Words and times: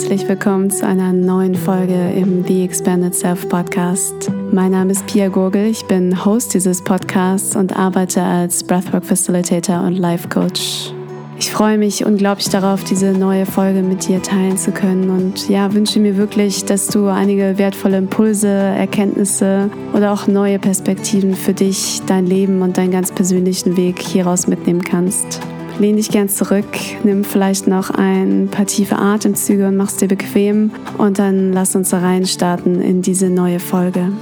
herzlich 0.00 0.26
willkommen 0.26 0.70
zu 0.70 0.86
einer 0.86 1.12
neuen 1.12 1.54
Folge 1.54 2.12
im 2.12 2.42
The 2.46 2.64
Expanded 2.64 3.14
Self 3.14 3.46
Podcast. 3.50 4.32
Mein 4.50 4.70
Name 4.70 4.92
ist 4.92 5.06
Pia 5.06 5.28
Gurgel, 5.28 5.66
ich 5.66 5.84
bin 5.84 6.24
Host 6.24 6.54
dieses 6.54 6.82
Podcasts 6.82 7.54
und 7.54 7.76
arbeite 7.76 8.22
als 8.22 8.64
Breathwork 8.64 9.04
Facilitator 9.04 9.82
und 9.82 9.98
Life 9.98 10.26
Coach. 10.30 10.94
Ich 11.38 11.52
freue 11.52 11.76
mich 11.76 12.06
unglaublich 12.06 12.48
darauf, 12.48 12.82
diese 12.82 13.12
neue 13.12 13.44
Folge 13.44 13.82
mit 13.82 14.08
dir 14.08 14.22
teilen 14.22 14.56
zu 14.56 14.72
können 14.72 15.10
und 15.10 15.50
ja, 15.50 15.74
wünsche 15.74 16.00
mir 16.00 16.16
wirklich, 16.16 16.64
dass 16.64 16.86
du 16.86 17.08
einige 17.08 17.58
wertvolle 17.58 17.98
Impulse, 17.98 18.48
Erkenntnisse 18.48 19.68
oder 19.92 20.14
auch 20.14 20.26
neue 20.26 20.58
Perspektiven 20.58 21.34
für 21.34 21.52
dich, 21.52 22.00
dein 22.06 22.24
Leben 22.24 22.62
und 22.62 22.78
deinen 22.78 22.92
ganz 22.92 23.12
persönlichen 23.12 23.76
Weg 23.76 24.00
hieraus 24.00 24.46
mitnehmen 24.46 24.82
kannst. 24.82 25.40
Lehn 25.80 25.96
dich 25.96 26.10
gern 26.10 26.28
zurück, 26.28 26.66
nimm 27.04 27.24
vielleicht 27.24 27.66
noch 27.66 27.88
ein 27.88 28.48
paar 28.50 28.66
tiefe 28.66 28.96
Atemzüge 28.96 29.66
und 29.68 29.78
mach's 29.78 29.96
dir 29.96 30.08
bequem 30.08 30.72
und 30.98 31.18
dann 31.18 31.54
lass 31.54 31.74
uns 31.74 31.94
reinstarten 31.94 32.82
in 32.82 33.00
diese 33.00 33.30
neue 33.30 33.60
Folge. 33.60 34.12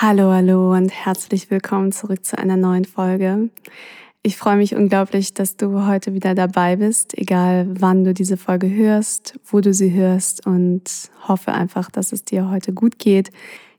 Hallo, 0.00 0.30
hallo 0.30 0.72
und 0.72 0.92
herzlich 0.92 1.50
willkommen 1.50 1.90
zurück 1.90 2.24
zu 2.24 2.38
einer 2.38 2.56
neuen 2.56 2.84
Folge. 2.84 3.50
Ich 4.24 4.36
freue 4.36 4.56
mich 4.56 4.76
unglaublich, 4.76 5.34
dass 5.34 5.56
du 5.56 5.84
heute 5.84 6.14
wieder 6.14 6.36
dabei 6.36 6.76
bist, 6.76 7.18
egal 7.18 7.66
wann 7.68 8.04
du 8.04 8.14
diese 8.14 8.36
Folge 8.36 8.70
hörst, 8.70 9.34
wo 9.46 9.60
du 9.60 9.74
sie 9.74 9.92
hörst 9.92 10.46
und 10.46 10.84
hoffe 11.26 11.52
einfach, 11.52 11.90
dass 11.90 12.12
es 12.12 12.22
dir 12.22 12.48
heute 12.48 12.72
gut 12.72 13.00
geht. 13.00 13.32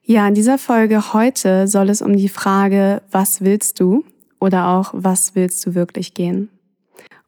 Ja, 0.04 0.28
in 0.28 0.34
dieser 0.34 0.58
Folge 0.58 1.14
heute 1.14 1.70
soll 1.70 1.90
es 1.90 2.02
um 2.02 2.18
die 2.18 2.28
Frage, 2.28 3.02
was 3.10 3.40
willst 3.40 3.80
du 3.80 4.04
oder 4.42 4.68
auch 4.68 4.92
was 4.94 5.34
willst 5.34 5.66
du 5.66 5.76
wirklich 5.76 6.14
gehen? 6.14 6.50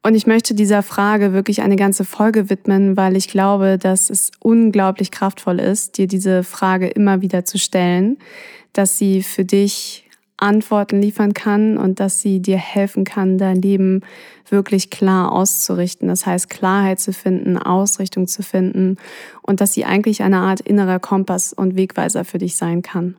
Und 0.04 0.16
ich 0.16 0.28
möchte 0.28 0.54
dieser 0.54 0.84
Frage 0.84 1.32
wirklich 1.32 1.62
eine 1.62 1.78
ganze 1.78 2.04
Folge 2.04 2.50
widmen, 2.50 2.98
weil 2.98 3.16
ich 3.16 3.30
glaube, 3.30 3.78
dass 3.78 4.10
es 4.10 4.32
unglaublich 4.42 5.12
kraftvoll 5.12 5.62
ist, 5.62 5.98
dir 5.98 6.08
diese 6.08 6.44
Frage 6.44 6.88
immer 6.88 7.22
wieder 7.22 7.46
zu 7.46 7.58
stellen, 7.58 8.18
dass 8.74 8.98
sie 8.98 9.24
für 9.24 9.46
dich 9.46 10.05
Antworten 10.38 11.02
liefern 11.02 11.34
kann 11.34 11.78
und 11.78 12.00
dass 12.00 12.22
sie 12.22 12.42
dir 12.42 12.58
helfen 12.58 13.06
kann, 13.06 13.38
dein 13.38 13.62
Leben 13.62 14.02
wirklich 14.50 14.90
klar 14.90 15.32
auszurichten. 15.32 16.08
Das 16.08 16.26
heißt, 16.26 16.50
Klarheit 16.50 17.00
zu 17.00 17.14
finden, 17.14 17.58
Ausrichtung 17.58 18.28
zu 18.28 18.44
finden 18.44 18.98
und 19.42 19.62
dass 19.62 19.74
sie 19.74 19.86
eigentlich 19.86 20.24
eine 20.24 20.38
Art 20.38 20.60
innerer 20.60 21.00
Kompass 21.00 21.54
und 21.54 21.76
Wegweiser 21.76 22.26
für 22.26 22.38
dich 22.38 22.58
sein 22.58 22.82
kann. 22.82 23.16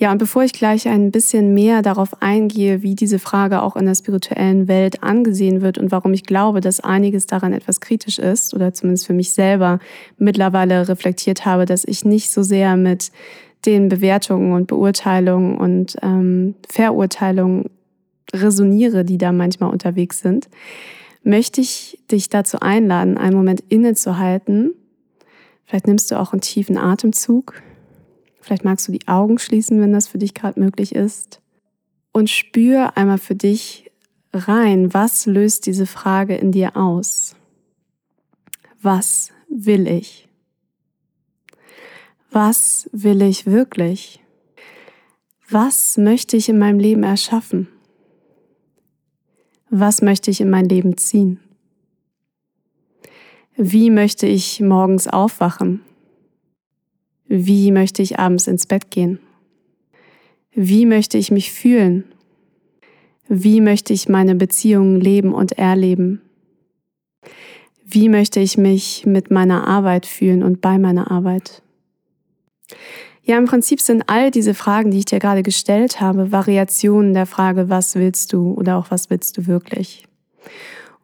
Ja, 0.00 0.10
und 0.10 0.16
bevor 0.16 0.42
ich 0.42 0.54
gleich 0.54 0.88
ein 0.88 1.10
bisschen 1.10 1.52
mehr 1.52 1.82
darauf 1.82 2.22
eingehe, 2.22 2.80
wie 2.80 2.94
diese 2.94 3.18
Frage 3.18 3.60
auch 3.60 3.76
in 3.76 3.84
der 3.84 3.94
spirituellen 3.94 4.66
Welt 4.66 5.02
angesehen 5.02 5.60
wird 5.60 5.76
und 5.76 5.92
warum 5.92 6.14
ich 6.14 6.24
glaube, 6.24 6.62
dass 6.62 6.80
einiges 6.80 7.26
daran 7.26 7.52
etwas 7.52 7.82
kritisch 7.82 8.18
ist 8.18 8.54
oder 8.54 8.72
zumindest 8.72 9.06
für 9.06 9.12
mich 9.12 9.34
selber 9.34 9.78
mittlerweile 10.16 10.88
reflektiert 10.88 11.44
habe, 11.44 11.66
dass 11.66 11.84
ich 11.84 12.06
nicht 12.06 12.32
so 12.32 12.42
sehr 12.42 12.78
mit 12.78 13.12
den 13.66 13.88
Bewertungen 13.88 14.52
und 14.52 14.66
Beurteilungen 14.66 15.56
und 15.58 15.96
ähm, 16.02 16.54
Verurteilungen 16.68 17.70
resoniere, 18.32 19.04
die 19.04 19.18
da 19.18 19.32
manchmal 19.32 19.70
unterwegs 19.70 20.20
sind, 20.20 20.48
möchte 21.22 21.60
ich 21.60 21.98
dich 22.10 22.28
dazu 22.28 22.60
einladen, 22.60 23.18
einen 23.18 23.36
Moment 23.36 23.62
innezuhalten. 23.68 24.72
Vielleicht 25.64 25.86
nimmst 25.86 26.10
du 26.10 26.18
auch 26.18 26.32
einen 26.32 26.40
tiefen 26.40 26.78
Atemzug. 26.78 27.60
Vielleicht 28.40 28.64
magst 28.64 28.88
du 28.88 28.92
die 28.92 29.06
Augen 29.06 29.38
schließen, 29.38 29.80
wenn 29.80 29.92
das 29.92 30.08
für 30.08 30.18
dich 30.18 30.34
gerade 30.34 30.58
möglich 30.58 30.94
ist. 30.94 31.40
Und 32.12 32.30
spür 32.30 32.96
einmal 32.96 33.18
für 33.18 33.34
dich 33.34 33.90
rein, 34.32 34.94
was 34.94 35.26
löst 35.26 35.66
diese 35.66 35.86
Frage 35.86 36.34
in 36.36 36.52
dir 36.52 36.76
aus? 36.76 37.36
Was 38.82 39.30
will 39.48 39.86
ich? 39.86 40.29
Was 42.32 42.88
will 42.92 43.22
ich 43.22 43.46
wirklich? 43.46 44.20
Was 45.48 45.96
möchte 45.96 46.36
ich 46.36 46.48
in 46.48 46.58
meinem 46.58 46.78
Leben 46.78 47.02
erschaffen? 47.02 47.66
Was 49.68 50.00
möchte 50.00 50.30
ich 50.30 50.40
in 50.40 50.48
mein 50.48 50.68
Leben 50.68 50.96
ziehen? 50.96 51.40
Wie 53.56 53.90
möchte 53.90 54.28
ich 54.28 54.60
morgens 54.60 55.08
aufwachen? 55.08 55.80
Wie 57.26 57.72
möchte 57.72 58.00
ich 58.00 58.20
abends 58.20 58.46
ins 58.46 58.66
Bett 58.66 58.92
gehen? 58.92 59.18
Wie 60.52 60.86
möchte 60.86 61.18
ich 61.18 61.32
mich 61.32 61.50
fühlen? 61.50 62.04
Wie 63.28 63.60
möchte 63.60 63.92
ich 63.92 64.08
meine 64.08 64.36
Beziehungen 64.36 65.00
leben 65.00 65.34
und 65.34 65.58
erleben? 65.58 66.20
Wie 67.84 68.08
möchte 68.08 68.38
ich 68.38 68.56
mich 68.56 69.04
mit 69.04 69.32
meiner 69.32 69.66
Arbeit 69.66 70.06
fühlen 70.06 70.44
und 70.44 70.60
bei 70.60 70.78
meiner 70.78 71.10
Arbeit? 71.10 71.62
Ja, 73.22 73.38
im 73.38 73.44
Prinzip 73.44 73.80
sind 73.80 74.04
all 74.08 74.30
diese 74.30 74.54
Fragen, 74.54 74.90
die 74.90 74.98
ich 74.98 75.04
dir 75.04 75.18
gerade 75.18 75.42
gestellt 75.42 76.00
habe, 76.00 76.32
Variationen 76.32 77.14
der 77.14 77.26
Frage, 77.26 77.68
was 77.68 77.94
willst 77.94 78.32
du 78.32 78.54
oder 78.54 78.76
auch 78.76 78.90
was 78.90 79.10
willst 79.10 79.36
du 79.36 79.46
wirklich? 79.46 80.04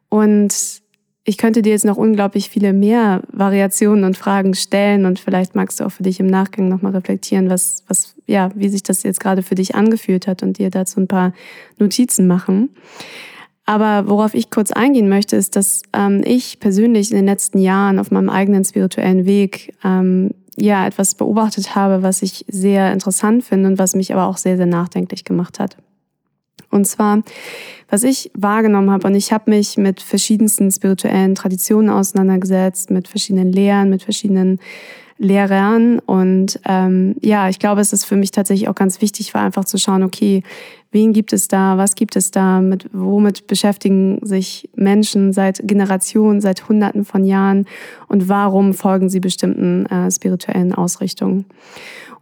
Und 0.09 0.81
ich 1.29 1.37
könnte 1.37 1.61
dir 1.61 1.71
jetzt 1.71 1.83
noch 1.85 1.97
unglaublich 1.97 2.49
viele 2.49 2.71
mehr 2.71 3.21
Variationen 3.31 4.05
und 4.05 4.17
Fragen 4.17 4.53
stellen 4.53 5.05
und 5.05 5.19
vielleicht 5.19 5.55
magst 5.55 5.79
du 5.79 5.83
auch 5.83 5.91
für 5.91 6.03
dich 6.03 6.21
im 6.21 6.27
Nachgang 6.27 6.69
nochmal 6.69 6.93
reflektieren, 6.93 7.49
was, 7.49 7.83
was, 7.87 8.15
ja, 8.27 8.49
wie 8.55 8.69
sich 8.69 8.81
das 8.81 9.03
jetzt 9.03 9.19
gerade 9.19 9.43
für 9.43 9.55
dich 9.55 9.75
angefühlt 9.75 10.25
hat 10.25 10.41
und 10.41 10.57
dir 10.57 10.69
dazu 10.69 11.01
ein 11.01 11.07
paar 11.09 11.33
Notizen 11.79 12.27
machen. 12.27 12.69
Aber 13.65 14.09
worauf 14.09 14.33
ich 14.33 14.49
kurz 14.49 14.71
eingehen 14.71 15.09
möchte, 15.09 15.35
ist, 15.35 15.57
dass 15.57 15.81
ähm, 15.91 16.21
ich 16.23 16.61
persönlich 16.61 17.11
in 17.11 17.17
den 17.17 17.25
letzten 17.25 17.59
Jahren 17.59 17.99
auf 17.99 18.09
meinem 18.09 18.29
eigenen 18.29 18.63
spirituellen 18.63 19.25
Weg 19.25 19.75
ähm, 19.83 20.31
ja 20.59 20.85
etwas 20.85 21.15
beobachtet 21.15 21.75
habe, 21.75 22.03
was 22.03 22.21
ich 22.21 22.45
sehr 22.49 22.91
interessant 22.91 23.43
finde 23.43 23.69
und 23.69 23.79
was 23.79 23.95
mich 23.95 24.13
aber 24.13 24.25
auch 24.25 24.37
sehr, 24.37 24.57
sehr 24.57 24.65
nachdenklich 24.65 25.23
gemacht 25.23 25.59
hat. 25.59 25.77
Und 26.69 26.85
zwar, 26.85 27.21
was 27.89 28.03
ich 28.03 28.31
wahrgenommen 28.33 28.91
habe, 28.91 29.07
und 29.07 29.15
ich 29.15 29.31
habe 29.31 29.49
mich 29.49 29.77
mit 29.77 30.01
verschiedensten 30.01 30.69
spirituellen 30.71 31.35
Traditionen 31.35 31.89
auseinandergesetzt, 31.89 32.89
mit 32.89 33.07
verschiedenen 33.07 33.51
Lehren, 33.51 33.89
mit 33.89 34.03
verschiedenen 34.03 34.59
Lehrern. 35.17 35.99
Und 35.99 36.59
ähm, 36.65 37.15
ja, 37.21 37.49
ich 37.49 37.59
glaube, 37.59 37.81
es 37.81 37.93
ist 37.93 38.05
für 38.05 38.15
mich 38.15 38.31
tatsächlich 38.31 38.69
auch 38.69 38.75
ganz 38.75 39.01
wichtig, 39.01 39.33
war 39.33 39.41
einfach 39.41 39.65
zu 39.65 39.77
schauen, 39.77 40.03
okay, 40.03 40.43
wen 40.91 41.13
gibt 41.13 41.33
es 41.33 41.47
da, 41.47 41.77
was 41.77 41.95
gibt 41.95 42.15
es 42.15 42.31
da, 42.31 42.61
mit 42.61 42.89
womit 42.93 43.47
beschäftigen 43.47 44.19
sich 44.21 44.69
Menschen 44.75 45.33
seit 45.33 45.61
Generationen, 45.67 46.41
seit 46.41 46.69
Hunderten 46.69 47.05
von 47.05 47.25
Jahren 47.25 47.65
und 48.07 48.29
warum 48.29 48.73
folgen 48.73 49.09
sie 49.09 49.19
bestimmten 49.19 49.85
äh, 49.87 50.09
spirituellen 50.11 50.73
Ausrichtungen. 50.73 51.45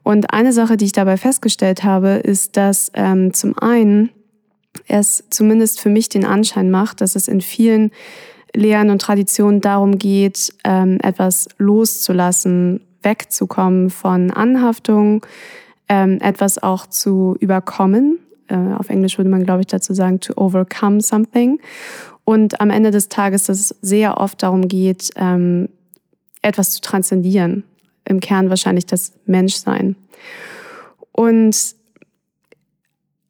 Und 0.04 0.34
eine 0.34 0.54
Sache, 0.54 0.78
die 0.78 0.86
ich 0.86 0.92
dabei 0.92 1.18
festgestellt 1.18 1.84
habe, 1.84 2.10
ist, 2.10 2.58
dass 2.58 2.92
ähm, 2.94 3.34
zum 3.34 3.58
einen 3.58 4.10
es 4.88 5.24
zumindest 5.30 5.80
für 5.80 5.90
mich 5.90 6.10
den 6.10 6.26
Anschein 6.26 6.70
macht, 6.70 7.02
dass 7.02 7.16
es 7.16 7.28
in 7.28 7.42
vielen 7.42 7.92
Lehren 8.56 8.90
und 8.90 9.02
Traditionen 9.02 9.62
darum 9.62 9.98
geht, 9.98 10.54
ähm, 10.64 11.00
etwas 11.02 11.48
loszulassen, 11.58 12.82
wegzukommen 13.06 13.90
von 13.90 14.32
Anhaftung, 14.32 15.26
ähm, 15.88 16.20
etwas 16.22 16.62
auch 16.62 16.88
zu 16.88 17.38
überkommen. 17.40 18.20
Äh, 18.48 18.74
auf 18.78 18.90
Englisch 18.90 19.18
würde 19.18 19.30
man, 19.30 19.44
glaube 19.44 19.62
ich, 19.62 19.68
dazu 19.68 19.94
sagen, 19.94 20.20
to 20.20 20.34
overcome 20.36 21.00
something. 21.02 21.60
Und 22.26 22.60
am 22.60 22.72
Ende 22.72 22.92
des 22.92 23.08
Tages, 23.08 23.44
dass 23.46 23.60
es 23.60 23.76
sehr 23.82 24.18
oft 24.20 24.42
darum 24.44 24.68
geht, 24.68 25.12
ähm, 25.16 25.70
etwas 26.42 26.72
zu 26.72 26.82
transzendieren. 26.82 27.64
Im 28.04 28.20
Kern 28.20 28.50
wahrscheinlich 28.50 28.86
das 28.86 29.14
Menschsein. 29.26 29.96
Und 31.12 31.76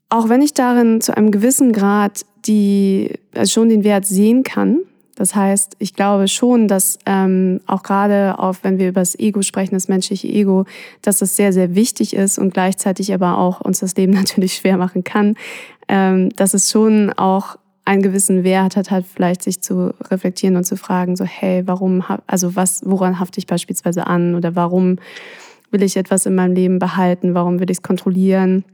auch 0.10 0.30
wenn 0.30 0.42
ich 0.42 0.54
darin 0.54 1.02
zu 1.02 1.16
einem 1.16 1.32
gewissen 1.32 1.72
Grad 1.72 2.26
die, 2.46 3.12
also 3.34 3.52
schon 3.52 3.70
den 3.70 3.84
Wert 3.84 4.06
sehen 4.06 4.44
kann, 4.44 4.80
das 5.16 5.34
heißt, 5.34 5.78
ich 5.80 5.94
glaube 5.94 6.28
schon, 6.28 6.68
dass 6.68 7.00
ähm, 7.06 7.62
auch 7.66 7.84
gerade 7.84 8.38
auch 8.38 8.56
wenn 8.64 8.78
wir 8.78 8.90
über 8.90 9.02
das 9.02 9.18
Ego 9.18 9.42
sprechen, 9.42 9.74
das 9.74 9.88
menschliche 9.88 10.28
Ego, 10.28 10.66
dass 11.02 11.20
das 11.20 11.36
sehr, 11.36 11.54
sehr 11.54 11.74
wichtig 11.74 12.14
ist 12.14 12.38
und 12.38 12.54
gleichzeitig 12.54 13.14
aber 13.14 13.38
auch 13.38 13.62
uns 13.62 13.80
das 13.80 13.96
Leben 13.96 14.14
natürlich 14.14 14.56
schwer 14.56 14.78
machen 14.78 15.04
kann, 15.04 15.36
ähm, 15.88 16.30
dass 16.36 16.54
es 16.54 16.70
schon 16.70 17.14
auch 17.14 17.58
einen 17.86 18.02
gewissen 18.02 18.44
Wert 18.44 18.76
hat, 18.76 18.92
halt 18.92 19.06
vielleicht 19.06 19.44
sich 19.44 19.62
zu 19.62 19.94
reflektieren 20.10 20.58
und 20.58 20.64
zu 20.64 20.76
fragen, 20.76 21.16
so 21.16 21.24
hey, 21.24 21.64
warum, 21.66 22.04
also 22.28 22.56
was, 22.56 22.82
woran 22.84 23.20
hafte 23.20 23.40
ich 23.40 23.46
beispielsweise 23.46 24.08
an 24.08 24.36
oder 24.36 24.56
warum 24.56 24.98
will 25.72 25.84
ich 25.84 25.96
etwas 25.96 26.26
in 26.26 26.36
meinem 26.36 26.56
Leben 26.56 26.80
behalten, 26.80 27.36
warum 27.36 27.60
will 27.60 27.70
ich 27.70 27.78
es 27.78 27.84
kontrollieren? 27.84 28.66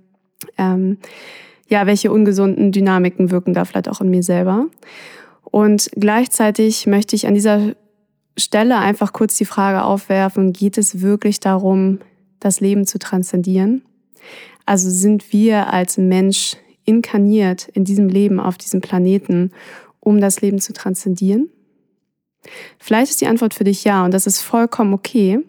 Ähm, 0.58 0.98
ja, 1.68 1.86
welche 1.86 2.12
ungesunden 2.12 2.72
Dynamiken 2.72 3.32
wirken 3.32 3.54
da 3.54 3.66
vielleicht 3.66 3.90
auch 3.90 4.02
in 4.02 4.10
mir 4.10 4.24
selber? 4.24 4.68
Und 5.52 5.90
gleichzeitig 5.96 6.88
möchte 6.88 7.16
ich 7.16 7.28
an 7.28 7.34
dieser 7.34 7.76
Stelle 8.38 8.78
einfach 8.78 9.14
kurz 9.14 9.38
die 9.38 9.46
Frage 9.46 9.84
aufwerfen, 9.84 10.54
geht 10.54 10.78
es 10.78 11.02
wirklich 11.02 11.40
darum, 11.40 12.00
das 12.40 12.62
Leben 12.62 12.88
zu 12.88 12.98
transzendieren? 12.98 13.84
Also 14.66 14.90
sind 14.90 15.34
wir 15.34 15.74
als 15.74 15.98
Mensch 15.98 16.56
inkarniert 16.86 17.68
in 17.68 17.84
diesem 17.84 18.08
Leben 18.08 18.40
auf 18.40 18.58
diesem 18.58 18.82
Planeten, 18.82 19.52
um 20.00 20.22
das 20.22 20.42
Leben 20.42 20.60
zu 20.60 20.74
transzendieren? 20.74 21.50
Vielleicht 22.80 23.12
ist 23.12 23.22
die 23.22 23.28
Antwort 23.28 23.54
für 23.54 23.64
dich 23.66 23.84
ja 23.84 24.04
und 24.06 24.14
das 24.14 24.26
ist 24.26 24.42
vollkommen 24.42 24.94
okay. 24.94 25.40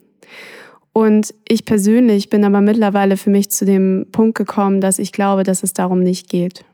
Und 0.92 1.32
ich 1.48 1.64
persönlich 1.64 2.28
bin 2.28 2.44
aber 2.44 2.60
mittlerweile 2.60 3.16
für 3.16 3.30
mich 3.30 3.50
zu 3.50 3.64
dem 3.64 4.06
Punkt 4.12 4.36
gekommen, 4.36 4.82
dass 4.82 4.98
ich 4.98 5.12
glaube, 5.12 5.42
dass 5.42 5.62
es 5.62 5.72
darum 5.72 6.00
nicht 6.00 6.28
geht. 6.28 6.64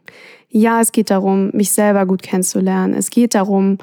Ja, 0.50 0.80
es 0.80 0.92
geht 0.92 1.10
darum, 1.10 1.50
mich 1.52 1.72
selber 1.72 2.06
gut 2.06 2.22
kennenzulernen. 2.22 2.94
Es 2.94 3.10
geht 3.10 3.34
darum, 3.34 3.78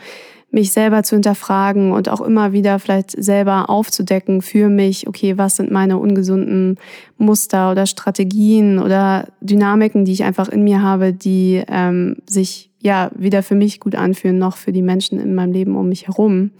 mich 0.55 0.71
selber 0.71 1.03
zu 1.03 1.17
hinterfragen 1.17 1.91
und 1.91 2.07
auch 2.07 2.21
immer 2.21 2.53
wieder 2.53 2.79
vielleicht 2.79 3.11
selber 3.11 3.69
aufzudecken 3.69 4.41
für 4.41 4.69
mich, 4.69 5.05
okay, 5.05 5.37
was 5.37 5.57
sind 5.57 5.69
meine 5.69 5.97
ungesunden 5.97 6.77
Muster 7.17 7.71
oder 7.71 7.85
Strategien 7.85 8.79
oder 8.79 9.27
Dynamiken, 9.41 10.05
die 10.05 10.13
ich 10.13 10.23
einfach 10.23 10.47
in 10.47 10.63
mir 10.63 10.81
habe, 10.81 11.11
die 11.11 11.61
ähm, 11.67 12.15
sich 12.25 12.71
ja 12.79 13.11
weder 13.15 13.43
für 13.43 13.55
mich 13.55 13.81
gut 13.81 13.95
anfühlen 13.95 14.37
noch 14.37 14.55
für 14.55 14.71
die 14.71 14.81
Menschen 14.81 15.19
in 15.19 15.35
meinem 15.35 15.51
Leben 15.51 15.75
um 15.75 15.89
mich 15.89 16.07
herum. 16.07 16.51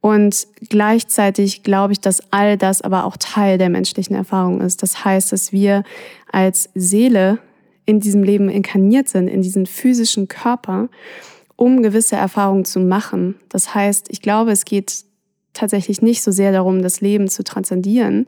Und 0.00 0.46
gleichzeitig 0.70 1.62
glaube 1.62 1.92
ich, 1.92 2.00
dass 2.00 2.32
all 2.32 2.56
das 2.56 2.80
aber 2.80 3.04
auch 3.04 3.18
Teil 3.18 3.58
der 3.58 3.68
menschlichen 3.68 4.16
Erfahrung 4.16 4.62
ist. 4.62 4.82
Das 4.82 5.04
heißt, 5.04 5.32
dass 5.32 5.52
wir 5.52 5.84
als 6.32 6.70
Seele 6.74 7.38
in 7.84 8.00
diesem 8.00 8.22
Leben 8.22 8.48
inkarniert 8.48 9.08
sind, 9.08 9.28
in 9.28 9.42
diesen 9.42 9.66
physischen 9.66 10.28
Körper 10.28 10.88
um 11.56 11.82
gewisse 11.82 12.16
Erfahrungen 12.16 12.64
zu 12.64 12.80
machen. 12.80 13.36
Das 13.48 13.72
heißt, 13.74 14.06
ich 14.10 14.20
glaube, 14.20 14.50
es 14.50 14.64
geht 14.64 15.04
tatsächlich 15.52 16.02
nicht 16.02 16.22
so 16.22 16.30
sehr 16.30 16.50
darum, 16.50 16.82
das 16.82 17.00
Leben 17.00 17.28
zu 17.28 17.44
transzendieren, 17.44 18.26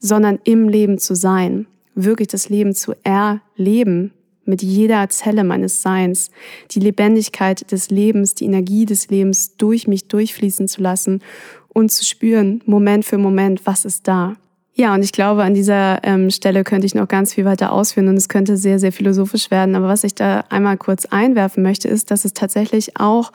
sondern 0.00 0.40
im 0.44 0.68
Leben 0.68 0.98
zu 0.98 1.14
sein, 1.14 1.66
wirklich 1.94 2.28
das 2.28 2.48
Leben 2.48 2.74
zu 2.74 2.94
erleben 3.04 4.12
mit 4.44 4.62
jeder 4.62 5.08
Zelle 5.10 5.44
meines 5.44 5.82
Seins, 5.82 6.30
die 6.72 6.80
Lebendigkeit 6.80 7.70
des 7.70 7.90
Lebens, 7.90 8.34
die 8.34 8.46
Energie 8.46 8.86
des 8.86 9.08
Lebens 9.08 9.56
durch 9.56 9.86
mich 9.86 10.08
durchfließen 10.08 10.66
zu 10.66 10.82
lassen 10.82 11.22
und 11.68 11.92
zu 11.92 12.04
spüren, 12.04 12.62
Moment 12.66 13.04
für 13.04 13.18
Moment, 13.18 13.64
was 13.64 13.84
ist 13.84 14.08
da. 14.08 14.36
Ja, 14.74 14.94
und 14.94 15.02
ich 15.02 15.12
glaube, 15.12 15.42
an 15.42 15.52
dieser 15.52 16.02
ähm, 16.02 16.30
Stelle 16.30 16.64
könnte 16.64 16.86
ich 16.86 16.94
noch 16.94 17.06
ganz 17.06 17.34
viel 17.34 17.44
weiter 17.44 17.72
ausführen 17.72 18.08
und 18.08 18.16
es 18.16 18.30
könnte 18.30 18.56
sehr, 18.56 18.78
sehr 18.78 18.90
philosophisch 18.90 19.50
werden. 19.50 19.74
Aber 19.74 19.86
was 19.86 20.02
ich 20.02 20.14
da 20.14 20.44
einmal 20.48 20.78
kurz 20.78 21.04
einwerfen 21.04 21.62
möchte, 21.62 21.88
ist, 21.88 22.10
dass 22.10 22.24
es 22.24 22.32
tatsächlich 22.32 22.98
auch 22.98 23.32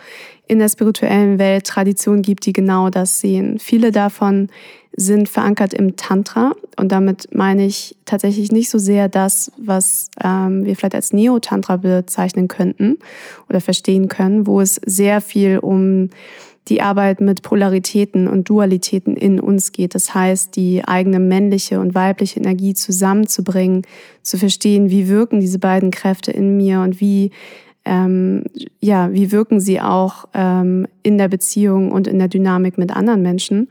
in 0.47 0.57
der 0.57 0.69
spirituellen 0.69 1.37
Welt 1.37 1.67
Traditionen 1.67 2.23
gibt, 2.23 2.45
die 2.47 2.53
genau 2.53 2.89
das 2.89 3.19
sehen. 3.19 3.59
Viele 3.59 3.91
davon 3.91 4.49
sind 4.99 5.29
verankert 5.29 5.75
im 5.75 5.95
Tantra 5.95 6.53
und 6.75 6.91
damit 6.91 7.27
meine 7.35 7.67
ich 7.67 7.95
tatsächlich 8.05 8.51
nicht 8.51 8.71
so 8.71 8.79
sehr 8.79 9.07
das, 9.07 9.51
was 9.57 10.09
ähm, 10.23 10.65
wir 10.65 10.75
vielleicht 10.75 10.95
als 10.95 11.13
Neo-Tantra 11.13 11.77
bezeichnen 11.77 12.47
könnten 12.47 12.97
oder 13.47 13.61
verstehen 13.61 14.07
können, 14.07 14.47
wo 14.47 14.59
es 14.59 14.81
sehr 14.83 15.21
viel 15.21 15.59
um 15.59 16.09
die 16.67 16.81
Arbeit 16.81 17.21
mit 17.21 17.41
Polaritäten 17.41 18.27
und 18.27 18.49
Dualitäten 18.49 19.15
in 19.15 19.39
uns 19.39 19.71
geht. 19.71 19.95
Das 19.95 20.13
heißt, 20.13 20.55
die 20.55 20.83
eigene 20.85 21.19
männliche 21.19 21.79
und 21.79 21.95
weibliche 21.95 22.39
Energie 22.39 22.73
zusammenzubringen, 22.73 23.83
zu 24.21 24.37
verstehen, 24.37 24.89
wie 24.89 25.07
wirken 25.07 25.39
diese 25.39 25.59
beiden 25.59 25.91
Kräfte 25.91 26.31
in 26.31 26.57
mir 26.57 26.81
und 26.81 26.99
wie 26.99 27.31
ähm, 27.87 28.43
ja, 28.81 29.13
wie 29.13 29.31
wirken 29.31 29.59
sie 29.59 29.79
auch 29.79 30.27
ähm, 30.33 30.87
in 31.03 31.17
der 31.17 31.29
Beziehung 31.29 31.91
und 31.91 32.07
in 32.07 32.19
der 32.19 32.27
Dynamik 32.27 32.77
mit 32.77 32.93
anderen 32.93 33.21
Menschen. 33.21 33.69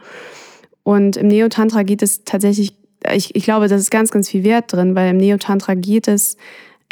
Und 0.82 1.16
im 1.16 1.28
Neotantra 1.28 1.82
geht 1.82 2.02
es 2.02 2.24
tatsächlich, 2.24 2.74
ich, 3.12 3.34
ich 3.34 3.44
glaube, 3.44 3.68
da 3.68 3.76
ist 3.76 3.90
ganz, 3.90 4.10
ganz 4.10 4.30
viel 4.30 4.42
Wert 4.42 4.72
drin, 4.72 4.94
weil 4.94 5.10
im 5.10 5.18
Neotantra 5.18 5.74
geht 5.74 6.08
es 6.08 6.38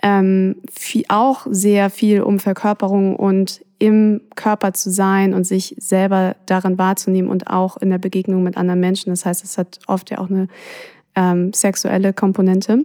ähm, 0.02 0.56
viel, 0.70 1.04
auch 1.08 1.46
sehr 1.48 1.88
viel 1.88 2.20
um 2.22 2.38
Verkörperung 2.38 3.16
und 3.16 3.63
im 3.84 4.22
Körper 4.34 4.72
zu 4.72 4.90
sein 4.90 5.34
und 5.34 5.44
sich 5.44 5.74
selber 5.78 6.36
darin 6.46 6.78
wahrzunehmen 6.78 7.30
und 7.30 7.48
auch 7.48 7.76
in 7.76 7.90
der 7.90 7.98
Begegnung 7.98 8.42
mit 8.42 8.56
anderen 8.56 8.80
Menschen. 8.80 9.10
Das 9.10 9.26
heißt, 9.26 9.44
es 9.44 9.58
hat 9.58 9.78
oft 9.86 10.10
ja 10.10 10.18
auch 10.18 10.30
eine 10.30 10.48
ähm, 11.14 11.52
sexuelle 11.52 12.12
Komponente. 12.12 12.84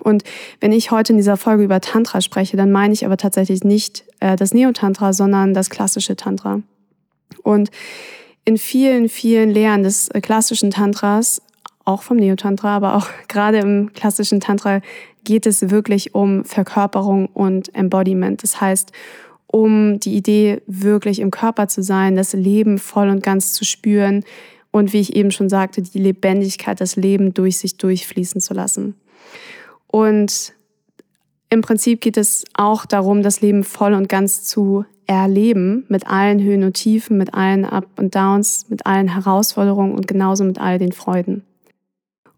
Und 0.00 0.24
wenn 0.60 0.72
ich 0.72 0.90
heute 0.90 1.12
in 1.12 1.18
dieser 1.18 1.36
Folge 1.36 1.64
über 1.64 1.80
Tantra 1.80 2.20
spreche, 2.20 2.56
dann 2.56 2.72
meine 2.72 2.94
ich 2.94 3.04
aber 3.04 3.18
tatsächlich 3.18 3.62
nicht 3.62 4.04
äh, 4.20 4.36
das 4.36 4.54
Neotantra, 4.54 5.12
sondern 5.12 5.52
das 5.52 5.68
klassische 5.68 6.16
Tantra. 6.16 6.62
Und 7.42 7.70
in 8.44 8.56
vielen, 8.56 9.08
vielen 9.08 9.50
Lehren 9.50 9.82
des 9.82 10.08
äh, 10.08 10.20
klassischen 10.20 10.70
Tantras, 10.70 11.42
auch 11.84 12.02
vom 12.02 12.16
Neotantra, 12.16 12.76
aber 12.76 12.96
auch 12.96 13.08
gerade 13.28 13.58
im 13.58 13.92
klassischen 13.92 14.40
Tantra 14.40 14.80
geht 15.24 15.46
es 15.46 15.70
wirklich 15.70 16.14
um 16.14 16.44
Verkörperung 16.44 17.26
und 17.26 17.74
Embodiment. 17.74 18.42
Das 18.42 18.60
heißt, 18.60 18.92
um 19.52 20.00
die 20.00 20.16
Idee, 20.16 20.62
wirklich 20.66 21.20
im 21.20 21.30
Körper 21.30 21.68
zu 21.68 21.82
sein, 21.82 22.16
das 22.16 22.32
Leben 22.32 22.78
voll 22.78 23.08
und 23.08 23.22
ganz 23.22 23.52
zu 23.52 23.64
spüren 23.64 24.24
und 24.72 24.92
wie 24.92 25.00
ich 25.00 25.14
eben 25.14 25.30
schon 25.30 25.48
sagte, 25.48 25.82
die 25.82 25.98
Lebendigkeit, 25.98 26.80
das 26.80 26.96
Leben 26.96 27.34
durch 27.34 27.58
sich 27.58 27.76
durchfließen 27.76 28.40
zu 28.40 28.54
lassen. 28.54 28.96
Und 29.86 30.54
im 31.50 31.60
Prinzip 31.60 32.00
geht 32.00 32.16
es 32.16 32.44
auch 32.54 32.86
darum, 32.86 33.22
das 33.22 33.42
Leben 33.42 33.62
voll 33.62 33.92
und 33.92 34.08
ganz 34.08 34.42
zu 34.44 34.86
erleben, 35.06 35.84
mit 35.88 36.06
allen 36.06 36.42
Höhen 36.42 36.64
und 36.64 36.72
Tiefen, 36.72 37.18
mit 37.18 37.34
allen 37.34 37.66
Up 37.66 37.86
und 37.98 38.14
Downs, 38.14 38.66
mit 38.70 38.86
allen 38.86 39.08
Herausforderungen 39.08 39.94
und 39.94 40.08
genauso 40.08 40.44
mit 40.44 40.58
all 40.58 40.78
den 40.78 40.92
Freuden. 40.92 41.44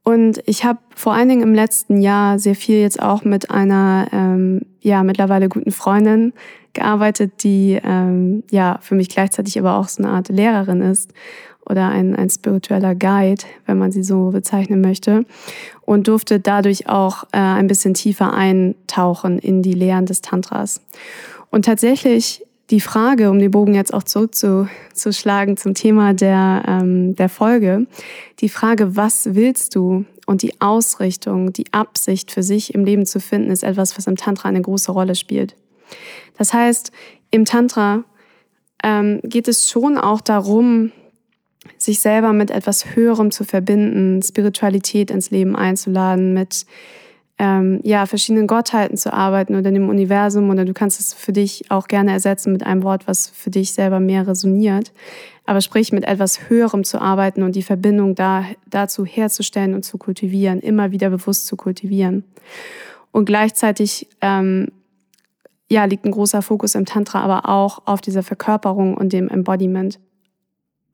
Und 0.02 0.42
ich 0.46 0.64
habe 0.64 0.80
vor 0.96 1.14
allen 1.14 1.28
Dingen 1.28 1.42
im 1.42 1.54
letzten 1.54 2.00
Jahr 2.00 2.40
sehr 2.40 2.56
viel 2.56 2.80
jetzt 2.80 3.00
auch 3.00 3.24
mit 3.24 3.50
einer 3.50 4.08
ähm, 4.12 4.62
ja 4.84 5.02
mittlerweile 5.02 5.48
guten 5.48 5.72
Freundin 5.72 6.32
gearbeitet, 6.74 7.42
die 7.42 7.80
ähm, 7.82 8.44
ja 8.50 8.78
für 8.80 8.94
mich 8.94 9.08
gleichzeitig 9.08 9.58
aber 9.58 9.76
auch 9.78 9.88
so 9.88 10.02
eine 10.02 10.12
Art 10.12 10.28
Lehrerin 10.28 10.82
ist 10.82 11.12
oder 11.66 11.88
ein, 11.88 12.14
ein 12.14 12.28
spiritueller 12.28 12.94
Guide, 12.94 13.42
wenn 13.66 13.78
man 13.78 13.90
sie 13.90 14.02
so 14.02 14.30
bezeichnen 14.30 14.80
möchte. 14.80 15.24
Und 15.80 16.08
durfte 16.08 16.38
dadurch 16.38 16.88
auch 16.88 17.24
äh, 17.32 17.38
ein 17.38 17.66
bisschen 17.66 17.94
tiefer 17.94 18.32
eintauchen 18.34 19.38
in 19.38 19.62
die 19.62 19.72
Lehren 19.72 20.06
des 20.06 20.20
Tantras. 20.20 20.82
Und 21.50 21.64
tatsächlich 21.64 22.44
die 22.70 22.80
Frage, 22.80 23.30
um 23.30 23.38
den 23.38 23.50
Bogen 23.50 23.74
jetzt 23.74 23.92
auch 23.92 24.02
zurückzuschlagen 24.02 25.56
zum 25.56 25.74
Thema 25.74 26.14
der, 26.14 26.62
ähm, 26.66 27.14
der 27.14 27.28
Folge, 27.28 27.86
die 28.40 28.48
Frage, 28.48 28.96
was 28.96 29.34
willst 29.34 29.74
du 29.74 30.04
und 30.26 30.42
die 30.42 30.60
Ausrichtung, 30.60 31.52
die 31.52 31.72
Absicht 31.72 32.30
für 32.30 32.42
sich 32.42 32.74
im 32.74 32.84
Leben 32.84 33.06
zu 33.06 33.20
finden, 33.20 33.50
ist 33.50 33.62
etwas, 33.62 33.96
was 33.96 34.06
im 34.06 34.16
Tantra 34.16 34.48
eine 34.48 34.62
große 34.62 34.92
Rolle 34.92 35.14
spielt. 35.14 35.54
Das 36.36 36.52
heißt, 36.52 36.92
im 37.30 37.44
Tantra 37.44 38.04
ähm, 38.82 39.20
geht 39.22 39.48
es 39.48 39.68
schon 39.68 39.98
auch 39.98 40.20
darum, 40.20 40.92
sich 41.78 42.00
selber 42.00 42.32
mit 42.32 42.50
etwas 42.50 42.94
Höherem 42.94 43.30
zu 43.30 43.44
verbinden, 43.44 44.22
Spiritualität 44.22 45.10
ins 45.10 45.30
Leben 45.30 45.56
einzuladen, 45.56 46.34
mit 46.34 46.66
ähm, 47.38 47.80
ja, 47.82 48.06
verschiedenen 48.06 48.46
Gottheiten 48.46 48.96
zu 48.96 49.12
arbeiten 49.12 49.56
oder 49.56 49.72
dem 49.72 49.88
Universum 49.88 50.50
oder 50.50 50.64
du 50.64 50.72
kannst 50.72 51.00
es 51.00 51.12
für 51.12 51.32
dich 51.32 51.70
auch 51.70 51.88
gerne 51.88 52.12
ersetzen 52.12 52.52
mit 52.52 52.64
einem 52.64 52.84
Wort, 52.84 53.08
was 53.08 53.28
für 53.28 53.50
dich 53.50 53.72
selber 53.72 53.98
mehr 53.98 54.26
resoniert. 54.26 54.92
Aber 55.46 55.60
sprich, 55.60 55.92
mit 55.92 56.04
etwas 56.04 56.48
Höherem 56.48 56.84
zu 56.84 57.00
arbeiten 57.00 57.42
und 57.42 57.54
die 57.54 57.62
Verbindung 57.62 58.14
da, 58.14 58.46
dazu 58.68 59.04
herzustellen 59.04 59.74
und 59.74 59.84
zu 59.84 59.98
kultivieren, 59.98 60.60
immer 60.60 60.90
wieder 60.90 61.10
bewusst 61.10 61.46
zu 61.46 61.56
kultivieren. 61.56 62.24
Und 63.12 63.26
gleichzeitig 63.26 64.08
ähm, 64.20 64.68
ja, 65.68 65.84
liegt 65.84 66.04
ein 66.04 66.12
großer 66.12 66.42
Fokus 66.42 66.74
im 66.74 66.86
Tantra 66.86 67.20
aber 67.20 67.48
auch 67.48 67.82
auf 67.86 68.00
dieser 68.00 68.22
Verkörperung 68.22 68.96
und 68.96 69.12
dem 69.12 69.28
Embodiment. 69.28 69.98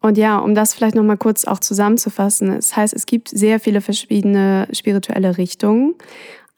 Und 0.00 0.16
ja, 0.16 0.38
um 0.38 0.54
das 0.54 0.74
vielleicht 0.74 0.94
nochmal 0.94 1.18
kurz 1.18 1.44
auch 1.44 1.60
zusammenzufassen, 1.60 2.54
das 2.54 2.74
heißt, 2.74 2.94
es 2.94 3.04
gibt 3.04 3.28
sehr 3.28 3.60
viele 3.60 3.82
verschiedene 3.82 4.66
spirituelle 4.72 5.36
Richtungen. 5.36 5.94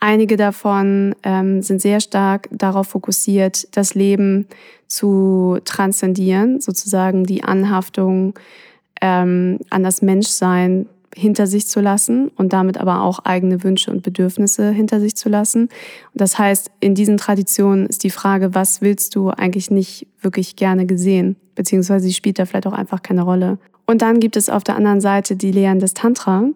Einige 0.04 0.37
davon 0.37 1.14
ähm, 1.23 1.62
sind 1.62 1.80
sehr 1.80 2.00
stark 2.00 2.49
darauf 2.50 2.88
fokussiert, 2.88 3.68
das 3.76 3.94
Leben 3.94 4.49
zu 4.88 5.61
transzendieren, 5.64 6.61
sozusagen 6.61 7.23
die 7.23 7.44
Anhaftung 7.44 8.35
ähm, 9.00 9.61
an 9.71 9.85
das 9.85 10.02
Menschsein 10.02 10.87
hinter 11.14 11.47
sich 11.47 11.68
zu 11.68 11.80
lassen 11.80 12.32
und 12.37 12.52
damit 12.52 12.78
aber 12.78 13.02
auch 13.02 13.21
eigene 13.21 13.62
Wünsche 13.62 13.92
und 13.92 14.02
Bedürfnisse 14.02 14.73
hinter 14.73 14.99
sich 14.99 15.14
zu 15.14 15.28
lassen. 15.28 15.68
Das 16.14 16.37
heißt, 16.37 16.73
in 16.80 16.97
diesen 16.97 17.16
Traditionen 17.16 17.87
ist 17.87 18.02
die 18.02 18.11
Frage, 18.11 18.56
was 18.56 18.82
willst 18.82 19.14
du 19.14 19.30
eigentlich 19.30 19.71
nicht 19.71 20.09
wirklich 20.21 20.56
gerne 20.56 20.85
gesehen, 20.85 21.37
beziehungsweise 21.54 22.11
spielt 22.11 22.40
da 22.40 22.47
vielleicht 22.47 22.66
auch 22.66 22.73
einfach 22.73 23.04
keine 23.04 23.23
Rolle. 23.23 23.59
Und 23.87 24.02
dann 24.02 24.18
gibt 24.18 24.37
es 24.37 24.49
auf 24.49 24.64
der 24.64 24.75
anderen 24.75 25.00
Seite 25.00 25.37
die 25.37 25.52
Lehren 25.52 25.78
des 25.78 25.94
Tantra, 25.94 26.49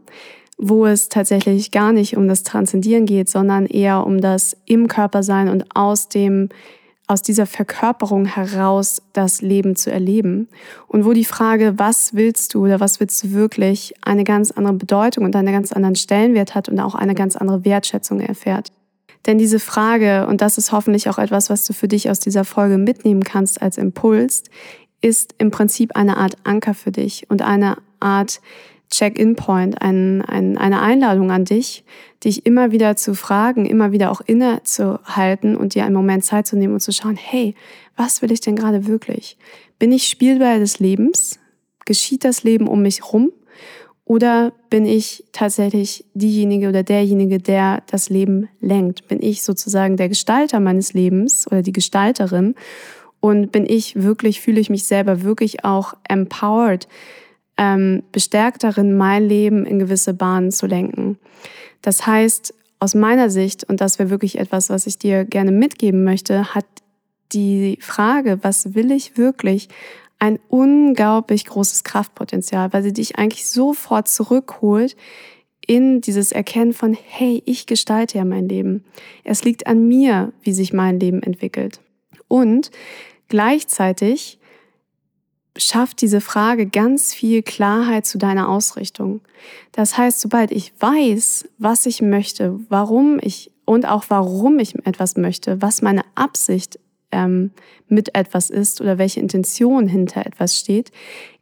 wo 0.56 0.86
es 0.86 1.08
tatsächlich 1.08 1.70
gar 1.70 1.92
nicht 1.92 2.16
um 2.16 2.28
das 2.28 2.42
Transzendieren 2.42 3.06
geht, 3.06 3.28
sondern 3.28 3.66
eher 3.66 4.06
um 4.06 4.20
das 4.20 4.56
im 4.64 4.88
Körper 4.88 5.22
sein 5.22 5.48
und 5.48 5.64
aus 5.74 6.08
dem 6.08 6.48
aus 7.08 7.22
dieser 7.22 7.46
Verkörperung 7.46 8.26
heraus 8.26 9.00
das 9.12 9.40
Leben 9.40 9.76
zu 9.76 9.92
erleben 9.92 10.48
und 10.88 11.04
wo 11.04 11.12
die 11.12 11.24
Frage, 11.24 11.78
was 11.78 12.14
willst 12.14 12.52
du 12.54 12.64
oder 12.64 12.80
was 12.80 12.98
willst 12.98 13.22
du 13.22 13.30
wirklich, 13.32 13.94
eine 14.02 14.24
ganz 14.24 14.50
andere 14.50 14.74
Bedeutung 14.74 15.24
und 15.24 15.36
einen 15.36 15.52
ganz 15.52 15.72
anderen 15.72 15.94
Stellenwert 15.94 16.54
hat 16.54 16.68
und 16.68 16.80
auch 16.80 16.96
eine 16.96 17.14
ganz 17.14 17.36
andere 17.36 17.64
Wertschätzung 17.64 18.18
erfährt. 18.20 18.72
Denn 19.26 19.38
diese 19.38 19.60
Frage, 19.60 20.26
und 20.26 20.40
das 20.40 20.58
ist 20.58 20.72
hoffentlich 20.72 21.08
auch 21.08 21.18
etwas, 21.18 21.50
was 21.50 21.64
du 21.64 21.72
für 21.72 21.88
dich 21.88 22.10
aus 22.10 22.20
dieser 22.20 22.44
Folge 22.44 22.78
mitnehmen 22.78 23.24
kannst 23.24 23.62
als 23.62 23.78
Impuls, 23.78 24.44
ist 25.00 25.34
im 25.38 25.50
Prinzip 25.50 25.94
eine 25.96 26.16
Art 26.16 26.36
Anker 26.44 26.74
für 26.74 26.90
dich 26.90 27.26
und 27.28 27.42
eine 27.42 27.76
Art 28.00 28.40
Check-in-Point, 28.90 29.82
ein, 29.82 30.22
ein, 30.22 30.56
eine 30.56 30.80
Einladung 30.80 31.30
an 31.30 31.44
dich, 31.44 31.84
dich 32.24 32.46
immer 32.46 32.70
wieder 32.70 32.96
zu 32.96 33.14
fragen, 33.14 33.66
immer 33.66 33.92
wieder 33.92 34.10
auch 34.10 34.20
innezuhalten 34.20 35.56
und 35.56 35.74
dir 35.74 35.84
einen 35.84 35.94
Moment 35.94 36.24
Zeit 36.24 36.46
zu 36.46 36.56
nehmen 36.56 36.74
und 36.74 36.80
zu 36.80 36.92
schauen, 36.92 37.16
hey, 37.16 37.54
was 37.96 38.22
will 38.22 38.30
ich 38.30 38.40
denn 38.40 38.56
gerade 38.56 38.86
wirklich? 38.86 39.36
Bin 39.78 39.92
ich 39.92 40.08
Spielball 40.08 40.60
des 40.60 40.78
Lebens? 40.78 41.38
Geschieht 41.84 42.24
das 42.24 42.44
Leben 42.44 42.68
um 42.68 42.82
mich 42.82 43.12
rum? 43.12 43.32
Oder 44.04 44.52
bin 44.70 44.86
ich 44.86 45.24
tatsächlich 45.32 46.04
diejenige 46.14 46.68
oder 46.68 46.84
derjenige, 46.84 47.38
der 47.38 47.82
das 47.90 48.08
Leben 48.08 48.48
lenkt? 48.60 49.08
Bin 49.08 49.20
ich 49.20 49.42
sozusagen 49.42 49.96
der 49.96 50.08
Gestalter 50.08 50.60
meines 50.60 50.92
Lebens 50.92 51.46
oder 51.48 51.62
die 51.62 51.72
Gestalterin? 51.72 52.54
Und 53.18 53.50
bin 53.50 53.66
ich 53.66 54.00
wirklich, 54.00 54.40
fühle 54.40 54.60
ich 54.60 54.70
mich 54.70 54.84
selber 54.84 55.22
wirklich 55.22 55.64
auch 55.64 55.94
empowered, 56.08 56.86
ähm, 57.58 58.02
bestärkt 58.12 58.64
darin, 58.64 58.96
mein 58.96 59.28
Leben 59.28 59.66
in 59.66 59.78
gewisse 59.78 60.14
Bahnen 60.14 60.50
zu 60.50 60.66
lenken. 60.66 61.18
Das 61.82 62.06
heißt, 62.06 62.54
aus 62.78 62.94
meiner 62.94 63.30
Sicht, 63.30 63.64
und 63.64 63.80
das 63.80 63.98
wäre 63.98 64.10
wirklich 64.10 64.38
etwas, 64.38 64.68
was 64.70 64.86
ich 64.86 64.98
dir 64.98 65.24
gerne 65.24 65.52
mitgeben 65.52 66.04
möchte, 66.04 66.54
hat 66.54 66.66
die 67.32 67.78
Frage, 67.80 68.38
was 68.42 68.74
will 68.74 68.90
ich 68.90 69.16
wirklich, 69.16 69.68
ein 70.18 70.38
unglaublich 70.48 71.44
großes 71.44 71.84
Kraftpotenzial, 71.84 72.72
weil 72.72 72.82
sie 72.82 72.92
dich 72.92 73.18
eigentlich 73.18 73.48
sofort 73.48 74.08
zurückholt 74.08 74.96
in 75.66 76.00
dieses 76.00 76.32
Erkennen 76.32 76.72
von, 76.72 76.96
hey, 77.08 77.42
ich 77.44 77.66
gestalte 77.66 78.18
ja 78.18 78.24
mein 78.24 78.48
Leben. 78.48 78.84
Es 79.24 79.44
liegt 79.44 79.66
an 79.66 79.86
mir, 79.86 80.32
wie 80.42 80.52
sich 80.52 80.72
mein 80.72 81.00
Leben 81.00 81.22
entwickelt. 81.22 81.80
Und 82.28 82.70
gleichzeitig 83.28 84.38
schafft 85.56 86.00
diese 86.00 86.20
Frage 86.20 86.66
ganz 86.66 87.14
viel 87.14 87.42
Klarheit 87.42 88.06
zu 88.06 88.18
deiner 88.18 88.48
Ausrichtung. 88.48 89.20
Das 89.72 89.96
heißt, 89.96 90.20
sobald 90.20 90.50
ich 90.50 90.72
weiß, 90.78 91.48
was 91.58 91.86
ich 91.86 92.02
möchte, 92.02 92.58
warum 92.68 93.18
ich 93.20 93.50
und 93.64 93.86
auch 93.86 94.04
warum 94.08 94.58
ich 94.58 94.74
etwas 94.86 95.16
möchte, 95.16 95.60
was 95.60 95.82
meine 95.82 96.02
Absicht 96.14 96.78
ähm, 97.12 97.50
mit 97.88 98.14
etwas 98.14 98.50
ist 98.50 98.80
oder 98.80 98.98
welche 98.98 99.20
Intention 99.20 99.88
hinter 99.88 100.26
etwas 100.26 100.58
steht, 100.58 100.92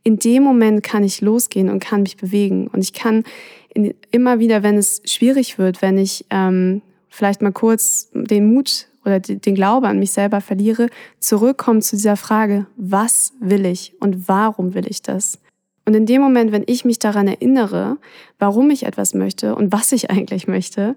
in 0.02 0.18
dem 0.18 0.42
Moment 0.42 0.82
kann 0.82 1.04
ich 1.04 1.20
losgehen 1.20 1.70
und 1.70 1.80
kann 1.80 2.02
mich 2.02 2.16
bewegen. 2.16 2.68
Und 2.68 2.80
ich 2.80 2.92
kann 2.92 3.24
in, 3.72 3.94
immer 4.10 4.38
wieder, 4.38 4.62
wenn 4.62 4.76
es 4.76 5.02
schwierig 5.04 5.58
wird, 5.58 5.82
wenn 5.82 5.98
ich 5.98 6.26
ähm, 6.30 6.82
vielleicht 7.08 7.42
mal 7.42 7.52
kurz 7.52 8.10
den 8.12 8.52
Mut 8.52 8.88
oder 9.04 9.20
den 9.20 9.54
Glaube 9.54 9.88
an 9.88 9.98
mich 9.98 10.12
selber 10.12 10.40
verliere, 10.40 10.88
zurückkommen 11.18 11.82
zu 11.82 11.96
dieser 11.96 12.16
Frage, 12.16 12.66
was 12.76 13.32
will 13.40 13.66
ich 13.66 13.94
und 14.00 14.28
warum 14.28 14.74
will 14.74 14.86
ich 14.88 15.02
das? 15.02 15.38
Und 15.84 15.94
in 15.94 16.06
dem 16.06 16.22
Moment, 16.22 16.52
wenn 16.52 16.64
ich 16.66 16.84
mich 16.84 16.98
daran 16.98 17.28
erinnere, 17.28 17.98
warum 18.38 18.70
ich 18.70 18.84
etwas 18.84 19.14
möchte 19.14 19.54
und 19.54 19.72
was 19.72 19.92
ich 19.92 20.10
eigentlich 20.10 20.48
möchte, 20.48 20.96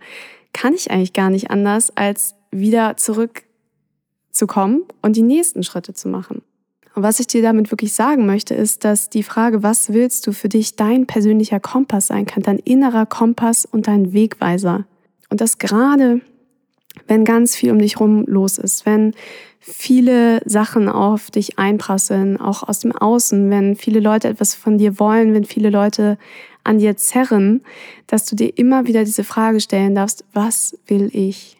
kann 0.53 0.73
ich 0.73 0.91
eigentlich 0.91 1.13
gar 1.13 1.29
nicht 1.29 1.51
anders, 1.51 1.95
als 1.95 2.35
wieder 2.51 2.95
zurückzukommen 2.95 4.83
und 5.01 5.15
die 5.15 5.23
nächsten 5.23 5.63
Schritte 5.63 5.93
zu 5.93 6.07
machen. 6.07 6.41
Und 6.95 7.03
was 7.03 7.19
ich 7.19 7.27
dir 7.27 7.43
damit 7.43 7.69
wirklich 7.69 7.93
sagen 7.93 8.25
möchte, 8.25 8.55
ist, 8.55 8.83
dass 8.83 9.09
die 9.09 9.21
Frage, 9.21 9.61
was 9.61 9.93
willst 9.93 10.25
du 10.25 10.31
für 10.31 10.49
dich 10.49 10.75
dein 10.75 11.05
persönlicher 11.05 11.59
Kompass 11.59 12.07
sein 12.07 12.25
kann, 12.25 12.41
dein 12.41 12.57
innerer 12.57 13.05
Kompass 13.05 13.65
und 13.65 13.87
dein 13.87 14.13
Wegweiser. 14.13 14.85
Und 15.29 15.41
das 15.41 15.59
gerade 15.59 16.21
wenn 17.07 17.25
ganz 17.25 17.55
viel 17.55 17.71
um 17.71 17.79
dich 17.79 17.99
rum 17.99 18.25
los 18.27 18.57
ist, 18.57 18.85
wenn 18.85 19.13
viele 19.59 20.41
Sachen 20.45 20.87
auf 20.89 21.29
dich 21.29 21.59
einprasseln, 21.59 22.39
auch 22.39 22.63
aus 22.63 22.79
dem 22.79 22.93
Außen, 22.93 23.49
wenn 23.49 23.75
viele 23.75 23.99
Leute 23.99 24.29
etwas 24.29 24.55
von 24.55 24.77
dir 24.77 24.99
wollen, 24.99 25.33
wenn 25.33 25.45
viele 25.45 25.69
Leute 25.69 26.17
an 26.63 26.79
dir 26.79 26.97
zerren, 26.97 27.61
dass 28.07 28.25
du 28.25 28.35
dir 28.35 28.57
immer 28.57 28.87
wieder 28.87 29.03
diese 29.03 29.23
Frage 29.23 29.59
stellen 29.59 29.95
darfst, 29.95 30.25
was 30.33 30.77
will 30.87 31.09
ich? 31.13 31.57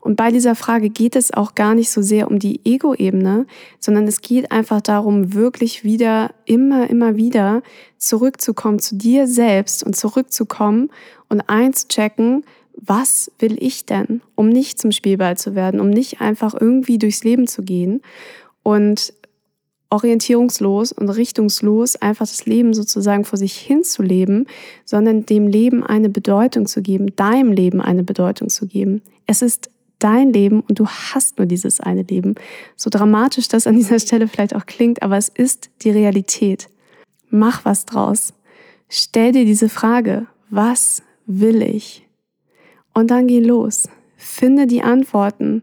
Und 0.00 0.16
bei 0.16 0.30
dieser 0.30 0.54
Frage 0.54 0.90
geht 0.90 1.16
es 1.16 1.32
auch 1.32 1.54
gar 1.54 1.74
nicht 1.74 1.90
so 1.90 2.02
sehr 2.02 2.30
um 2.30 2.38
die 2.38 2.60
Ego-Ebene, 2.64 3.46
sondern 3.80 4.06
es 4.06 4.20
geht 4.20 4.52
einfach 4.52 4.80
darum, 4.80 5.34
wirklich 5.34 5.82
wieder, 5.82 6.32
immer, 6.44 6.88
immer 6.90 7.16
wieder 7.16 7.62
zurückzukommen 7.96 8.78
zu 8.78 8.96
dir 8.96 9.26
selbst 9.26 9.82
und 9.82 9.96
zurückzukommen 9.96 10.90
und 11.28 11.40
einzuchecken, 11.48 12.44
was 12.76 13.30
will 13.38 13.56
ich 13.62 13.86
denn, 13.86 14.20
um 14.34 14.48
nicht 14.48 14.78
zum 14.78 14.92
Spielball 14.92 15.36
zu 15.36 15.54
werden, 15.54 15.80
um 15.80 15.90
nicht 15.90 16.20
einfach 16.20 16.54
irgendwie 16.58 16.98
durchs 16.98 17.24
Leben 17.24 17.46
zu 17.46 17.62
gehen 17.62 18.02
und 18.62 19.12
orientierungslos 19.90 20.90
und 20.92 21.08
richtungslos 21.08 21.96
einfach 21.96 22.26
das 22.26 22.46
Leben 22.46 22.74
sozusagen 22.74 23.24
vor 23.24 23.38
sich 23.38 23.56
hinzuleben, 23.56 24.46
sondern 24.84 25.24
dem 25.24 25.46
Leben 25.46 25.84
eine 25.84 26.08
Bedeutung 26.08 26.66
zu 26.66 26.82
geben, 26.82 27.14
deinem 27.14 27.52
Leben 27.52 27.80
eine 27.80 28.02
Bedeutung 28.02 28.48
zu 28.48 28.66
geben. 28.66 29.02
Es 29.26 29.40
ist 29.40 29.70
dein 30.00 30.32
Leben 30.32 30.60
und 30.60 30.80
du 30.80 30.86
hast 30.86 31.38
nur 31.38 31.46
dieses 31.46 31.80
eine 31.80 32.02
Leben. 32.02 32.34
So 32.76 32.90
dramatisch 32.90 33.48
das 33.48 33.66
an 33.66 33.76
dieser 33.76 34.00
Stelle 34.00 34.26
vielleicht 34.26 34.56
auch 34.56 34.66
klingt, 34.66 35.02
aber 35.02 35.16
es 35.16 35.28
ist 35.28 35.70
die 35.82 35.90
Realität. 35.90 36.68
Mach 37.30 37.64
was 37.64 37.86
draus. 37.86 38.34
Stell 38.88 39.32
dir 39.32 39.44
diese 39.44 39.68
Frage, 39.68 40.26
was 40.50 41.02
will 41.26 41.62
ich? 41.62 42.06
Und 42.94 43.10
dann 43.10 43.26
geh 43.26 43.40
los. 43.40 43.88
Finde 44.16 44.66
die 44.66 44.82
Antworten. 44.82 45.62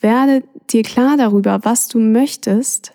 Werde 0.00 0.42
dir 0.70 0.82
klar 0.82 1.16
darüber, 1.16 1.60
was 1.62 1.88
du 1.88 1.98
möchtest. 1.98 2.92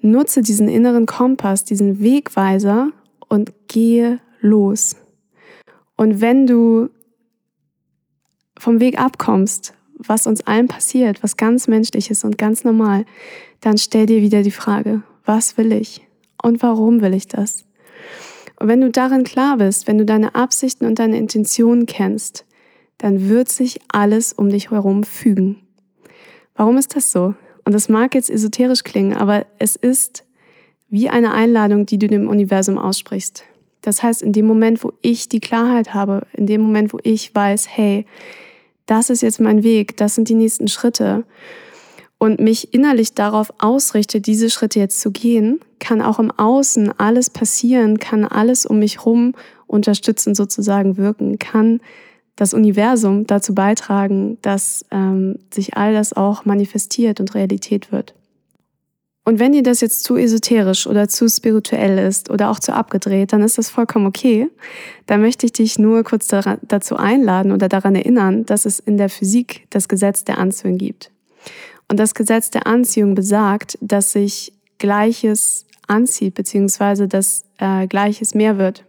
Nutze 0.00 0.42
diesen 0.42 0.68
inneren 0.68 1.06
Kompass, 1.06 1.64
diesen 1.64 2.00
Wegweiser 2.00 2.90
und 3.28 3.52
gehe 3.68 4.20
los. 4.40 4.96
Und 5.96 6.20
wenn 6.20 6.46
du 6.46 6.90
vom 8.58 8.80
Weg 8.80 8.98
abkommst, 8.98 9.74
was 9.98 10.26
uns 10.26 10.46
allen 10.46 10.68
passiert, 10.68 11.22
was 11.22 11.36
ganz 11.36 11.68
menschlich 11.68 12.10
ist 12.10 12.24
und 12.24 12.38
ganz 12.38 12.64
normal, 12.64 13.04
dann 13.60 13.78
stell 13.78 14.06
dir 14.06 14.20
wieder 14.20 14.42
die 14.42 14.50
Frage, 14.50 15.02
was 15.24 15.56
will 15.56 15.72
ich 15.72 16.06
und 16.42 16.62
warum 16.62 17.00
will 17.00 17.14
ich 17.14 17.28
das? 17.28 17.64
Und 18.58 18.68
wenn 18.68 18.80
du 18.80 18.90
darin 18.90 19.24
klar 19.24 19.58
bist, 19.58 19.86
wenn 19.86 19.98
du 19.98 20.04
deine 20.04 20.34
Absichten 20.34 20.86
und 20.86 20.98
deine 20.98 21.18
Intentionen 21.18 21.86
kennst, 21.86 22.46
dann 22.98 23.28
wird 23.28 23.48
sich 23.48 23.80
alles 23.88 24.32
um 24.32 24.48
dich 24.48 24.70
herum 24.70 25.04
fügen. 25.04 25.62
Warum 26.54 26.78
ist 26.78 26.96
das 26.96 27.12
so? 27.12 27.34
Und 27.64 27.74
das 27.74 27.88
mag 27.88 28.14
jetzt 28.14 28.30
esoterisch 28.30 28.84
klingen, 28.84 29.14
aber 29.14 29.46
es 29.58 29.76
ist 29.76 30.24
wie 30.88 31.08
eine 31.08 31.32
Einladung, 31.32 31.84
die 31.84 31.98
du 31.98 32.06
dem 32.06 32.28
Universum 32.28 32.78
aussprichst. 32.78 33.44
Das 33.82 34.02
heißt, 34.02 34.22
in 34.22 34.32
dem 34.32 34.46
Moment, 34.46 34.82
wo 34.82 34.92
ich 35.02 35.28
die 35.28 35.40
Klarheit 35.40 35.94
habe, 35.94 36.26
in 36.32 36.46
dem 36.46 36.60
Moment, 36.60 36.92
wo 36.92 36.98
ich 37.02 37.34
weiß, 37.34 37.68
hey, 37.68 38.06
das 38.86 39.10
ist 39.10 39.22
jetzt 39.22 39.40
mein 39.40 39.62
Weg, 39.62 39.96
das 39.96 40.14
sind 40.14 40.28
die 40.28 40.34
nächsten 40.34 40.68
Schritte 40.68 41.24
und 42.18 42.40
mich 42.40 42.72
innerlich 42.72 43.14
darauf 43.14 43.52
ausrichte, 43.58 44.20
diese 44.20 44.48
Schritte 44.48 44.78
jetzt 44.78 45.00
zu 45.00 45.10
gehen, 45.10 45.60
kann 45.78 46.00
auch 46.00 46.18
im 46.18 46.30
Außen 46.30 46.98
alles 46.98 47.30
passieren, 47.30 47.98
kann 47.98 48.24
alles 48.24 48.64
um 48.64 48.78
mich 48.78 48.98
herum 48.98 49.34
unterstützend 49.66 50.36
sozusagen 50.36 50.96
wirken, 50.96 51.38
kann 51.38 51.80
das 52.36 52.54
Universum 52.54 53.26
dazu 53.26 53.54
beitragen, 53.54 54.38
dass 54.42 54.84
ähm, 54.90 55.38
sich 55.52 55.76
all 55.76 55.94
das 55.94 56.12
auch 56.12 56.44
manifestiert 56.44 57.18
und 57.18 57.34
Realität 57.34 57.90
wird. 57.90 58.14
Und 59.24 59.40
wenn 59.40 59.50
dir 59.50 59.64
das 59.64 59.80
jetzt 59.80 60.04
zu 60.04 60.16
esoterisch 60.16 60.86
oder 60.86 61.08
zu 61.08 61.28
spirituell 61.28 61.98
ist 61.98 62.30
oder 62.30 62.48
auch 62.48 62.60
zu 62.60 62.72
abgedreht, 62.72 63.32
dann 63.32 63.42
ist 63.42 63.58
das 63.58 63.68
vollkommen 63.68 64.06
okay. 64.06 64.48
Da 65.06 65.16
möchte 65.16 65.46
ich 65.46 65.52
dich 65.52 65.80
nur 65.80 66.04
kurz 66.04 66.28
dazu 66.28 66.96
einladen 66.96 67.50
oder 67.50 67.68
daran 67.68 67.96
erinnern, 67.96 68.46
dass 68.46 68.66
es 68.66 68.78
in 68.78 68.98
der 68.98 69.08
Physik 69.08 69.66
das 69.70 69.88
Gesetz 69.88 70.22
der 70.22 70.38
Anziehung 70.38 70.78
gibt. 70.78 71.10
Und 71.88 71.98
das 71.98 72.14
Gesetz 72.14 72.50
der 72.50 72.68
Anziehung 72.68 73.16
besagt, 73.16 73.76
dass 73.80 74.12
sich 74.12 74.52
Gleiches 74.78 75.66
anzieht, 75.88 76.34
beziehungsweise 76.34 77.08
dass 77.08 77.44
äh, 77.58 77.88
Gleiches 77.88 78.32
mehr 78.34 78.58
wird. 78.58 78.84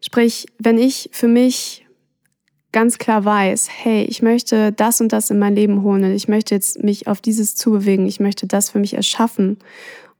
Sprich, 0.00 0.46
wenn 0.58 0.78
ich 0.78 1.10
für 1.12 1.28
mich 1.28 1.86
ganz 2.78 2.98
klar 2.98 3.24
weiß, 3.24 3.68
hey, 3.72 4.04
ich 4.04 4.22
möchte 4.22 4.70
das 4.70 5.00
und 5.00 5.12
das 5.12 5.30
in 5.30 5.40
mein 5.40 5.56
Leben 5.56 5.82
holen 5.82 6.04
und 6.04 6.12
ich 6.12 6.28
möchte 6.28 6.54
jetzt 6.54 6.80
mich 6.80 7.08
auf 7.08 7.20
dieses 7.20 7.56
zubewegen, 7.56 8.06
ich 8.06 8.20
möchte 8.20 8.46
das 8.46 8.70
für 8.70 8.78
mich 8.78 8.94
erschaffen 8.94 9.58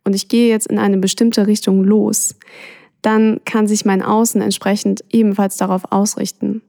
und 0.03 0.13
ich 0.13 0.27
gehe 0.27 0.49
jetzt 0.49 0.67
in 0.67 0.77
eine 0.77 0.99
bestimmte 0.99 1.47
Richtung 1.47 1.85
los, 1.85 2.35
dann 3.01 3.41
kann 3.45 3.69
sich 3.69 3.85
mein 3.85 4.03
Außen 4.03 4.43
entsprechend 4.43 5.05
ebenfalls 5.09 5.57
darauf 5.57 5.93
ausrichten. 5.93 6.61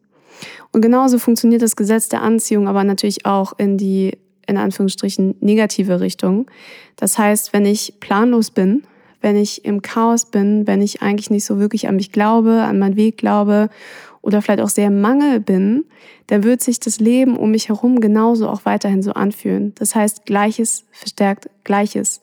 Und 0.71 0.81
genauso 0.81 1.17
funktioniert 1.17 1.63
das 1.63 1.75
Gesetz 1.75 2.07
der 2.07 2.21
Anziehung 2.21 2.67
aber 2.67 2.83
natürlich 2.83 3.25
auch 3.25 3.57
in 3.57 3.79
die 3.79 4.15
in 4.45 4.57
Anführungsstrichen 4.57 5.37
negative 5.39 6.01
Richtung. 6.01 6.51
Das 6.97 7.17
heißt, 7.17 7.51
wenn 7.51 7.65
ich 7.65 7.95
planlos 7.99 8.51
bin, 8.51 8.83
wenn 9.21 9.35
ich 9.35 9.65
im 9.65 9.81
Chaos 9.81 10.25
bin, 10.25 10.67
wenn 10.67 10.83
ich 10.83 11.01
eigentlich 11.01 11.31
nicht 11.31 11.45
so 11.45 11.57
wirklich 11.57 11.87
an 11.87 11.95
mich 11.95 12.11
glaube, 12.11 12.61
an 12.61 12.77
meinen 12.77 12.95
Weg 12.95 13.17
glaube 13.17 13.71
oder 14.21 14.41
vielleicht 14.41 14.61
auch 14.61 14.69
sehr 14.69 14.87
im 14.87 15.01
Mangel 15.01 15.39
bin, 15.39 15.85
dann 16.27 16.43
wird 16.43 16.61
sich 16.61 16.79
das 16.79 16.99
Leben 16.99 17.37
um 17.37 17.51
mich 17.51 17.69
herum 17.69 17.99
genauso 17.99 18.49
auch 18.49 18.65
weiterhin 18.65 19.01
so 19.01 19.13
anfühlen. 19.13 19.73
Das 19.75 19.95
heißt, 19.95 20.25
Gleiches 20.25 20.85
verstärkt 20.91 21.49
Gleiches. 21.63 22.21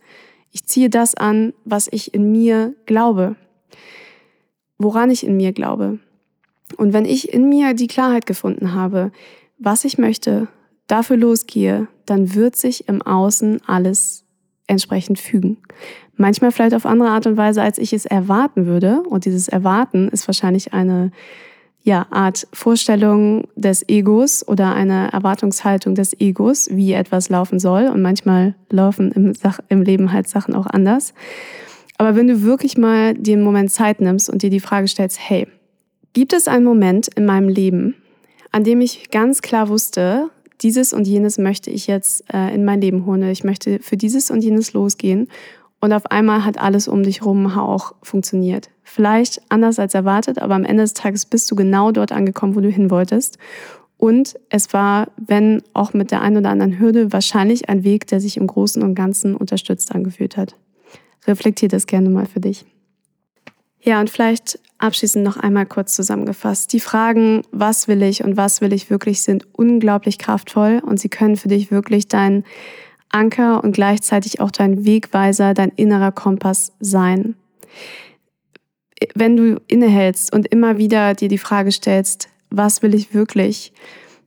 Ich 0.53 0.65
ziehe 0.65 0.91
das 0.91 1.15
an, 1.15 1.53
was 1.65 1.89
ich 1.91 2.15
in 2.15 2.33
mir 2.33 2.75
glaube, 2.87 3.37
woran 4.79 5.11
ich 5.11 5.27
in 5.27 5.37
mir 5.37 5.53
glaube. 5.53 5.99
Und 6.77 6.93
wenn 6.93 7.05
ich 7.05 7.33
in 7.33 7.49
mir 7.49 7.75
die 7.75 7.87
Klarheit 7.87 8.27
gefunden 8.27 8.75
habe, 8.75 9.13
was 9.59 9.85
ich 9.85 9.99
möchte, 9.99 10.49
dafür 10.87 11.17
losgehe, 11.17 11.89
dann 12.05 12.35
wird 12.35 12.57
sich 12.57 12.89
im 12.89 13.03
Außen 13.03 13.61
alles 13.67 14.25
entsprechend 14.67 15.19
fügen. 15.19 15.59
Manchmal 16.17 16.51
vielleicht 16.51 16.75
auf 16.75 16.87
andere 16.87 17.11
Art 17.11 17.27
und 17.27 17.37
Weise, 17.37 17.63
als 17.63 17.79
ich 17.79 17.93
es 17.93 18.07
erwarten 18.07 18.67
würde. 18.67 19.03
Und 19.03 19.25
dieses 19.25 19.49
Erwarten 19.49 20.09
ist 20.09 20.27
wahrscheinlich 20.27 20.73
eine 20.73 21.13
ja, 21.87 22.09
Art 22.11 22.49
Vorstellung 22.53 23.47
des 23.55 23.89
Egos 23.89 24.47
oder 24.47 24.75
eine 24.75 25.13
Erwartungshaltung 25.13 25.95
des 25.95 26.19
Egos, 26.19 26.69
wie 26.73 26.93
etwas 26.93 27.29
laufen 27.29 27.61
soll. 27.61 27.87
Und 27.87 28.03
manchmal 28.03 28.57
laufen 28.71 29.13
im, 29.13 29.35
Sach 29.35 29.61
im 29.69 29.83
Leben 29.83 30.13
halt 30.13 30.29
Sachen 30.29 30.57
auch 30.57 30.67
anders. 30.67 31.15
Aber 31.97 32.17
wenn 32.17 32.27
du 32.27 32.43
wirklich 32.43 32.77
mal 32.77 33.15
den 33.15 33.41
Moment 33.41 33.71
Zeit 33.71 34.01
nimmst 34.01 34.29
und 34.29 34.43
dir 34.43 34.51
die 34.51 34.59
Frage 34.59 34.89
stellst, 34.89 35.21
hey, 35.21 35.47
gibt 36.13 36.33
es 36.33 36.49
einen 36.49 36.65
Moment 36.65 37.07
in 37.15 37.25
meinem 37.25 37.49
Leben, 37.49 37.95
an 38.51 38.65
dem 38.65 38.81
ich 38.81 39.13
ganz 39.13 39.41
klar 39.41 39.69
wusste, 39.69 40.31
dieses 40.63 40.93
und 40.93 41.07
jenes 41.07 41.39
möchte 41.39 41.71
ich 41.71 41.87
jetzt 41.87 42.25
äh, 42.35 42.53
in 42.53 42.65
mein 42.65 42.81
Leben 42.81 43.07
holen. 43.07 43.23
Ich 43.31 43.45
möchte 43.45 43.79
für 43.79 43.97
dieses 43.97 44.33
und 44.33 44.43
jenes 44.43 44.73
losgehen. 44.73 45.29
Und 45.87 45.93
auf 45.93 46.11
einmal 46.11 46.45
hat 46.45 46.59
alles 46.59 46.89
um 46.89 47.05
dich 47.05 47.21
herum 47.21 47.47
auch 47.47 47.95
funktioniert. 48.03 48.71
Vielleicht 48.83 49.41
anders 49.51 49.79
als 49.79 49.95
erwartet, 49.95 50.43
aber 50.43 50.57
am 50.57 50.65
Ende 50.65 50.83
des 50.83 50.95
Tages 50.95 51.27
bist 51.27 51.49
du 51.49 51.55
genau 51.55 51.93
dort 51.93 52.11
angekommen, 52.11 52.57
wo 52.57 52.61
du 52.61 52.69
hin 52.69 52.91
wolltest. 52.91 53.39
Und 53.97 54.35
es 54.51 54.73
war, 54.73 55.07
wenn 55.17 55.63
auch 55.75 55.95
mit 55.95 56.11
der 56.11 56.23
einen 56.23 56.39
oder 56.39 56.51
anderen 56.51 56.81
Hürde, 56.81 57.13
wahrscheinlich 57.13 57.69
ein 57.69 57.85
Weg, 57.85 58.09
der 58.09 58.21
sich 58.21 58.37
im 58.37 58.49
Großen 58.49 58.83
und 58.83 58.97
Ganzen 58.97 59.37
unterstützt 59.37 59.95
angefühlt 59.95 60.37
hat. 60.37 60.57
Reflektier 61.25 61.69
das 61.69 61.87
gerne 61.87 62.11
mal 62.11 62.27
für 62.27 62.41
dich. 62.41 62.65
Ja, 63.81 64.01
und 64.01 64.11
vielleicht 64.11 64.59
abschließend 64.79 65.25
noch 65.25 65.37
einmal 65.37 65.67
kurz 65.67 65.95
zusammengefasst. 65.95 66.73
Die 66.73 66.81
Fragen, 66.81 67.43
was 67.53 67.87
will 67.87 68.03
ich 68.03 68.25
und 68.25 68.37
was 68.37 68.61
will 68.61 68.73
ich 68.73 68.91
wirklich, 68.91 69.23
sind 69.23 69.47
unglaublich 69.53 70.19
kraftvoll 70.19 70.83
und 70.85 70.99
sie 70.99 71.11
können 71.11 71.37
für 71.37 71.47
dich 71.47 71.71
wirklich 71.71 72.09
dein 72.09 72.43
Anker 73.17 73.65
und 73.65 73.73
gleichzeitig 73.73 74.41
auch 74.41 74.51
dein 74.51 74.85
Wegweiser, 74.85 75.55
dein 75.55 75.71
innerer 75.71 76.13
Kompass 76.13 76.73
sein. 76.81 77.35
Wenn 79.15 79.37
du 79.37 79.61
innehältst 79.67 80.33
und 80.33 80.47
immer 80.47 80.79
wieder 80.79 81.15
dir 81.15 81.29
die 81.29 81.39
Frage 81.39 81.73
stellst, 81.73 82.29
was 82.51 82.83
will 82.83 82.95
ich 82.95 83.15
wirklich, 83.15 83.73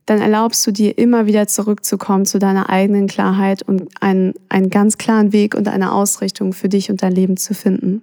dann 0.06 0.20
erlaubst 0.20 0.66
du 0.66 0.72
dir 0.72 0.98
immer 0.98 1.26
wieder 1.26 1.46
zurückzukommen 1.46 2.26
zu 2.26 2.38
deiner 2.38 2.68
eigenen 2.68 3.06
Klarheit 3.06 3.62
und 3.62 3.88
einen, 4.00 4.34
einen 4.48 4.70
ganz 4.70 4.98
klaren 4.98 5.32
Weg 5.32 5.54
und 5.54 5.68
eine 5.68 5.92
Ausrichtung 5.92 6.52
für 6.52 6.68
dich 6.68 6.90
und 6.90 7.02
dein 7.02 7.12
Leben 7.12 7.36
zu 7.36 7.54
finden. 7.54 8.02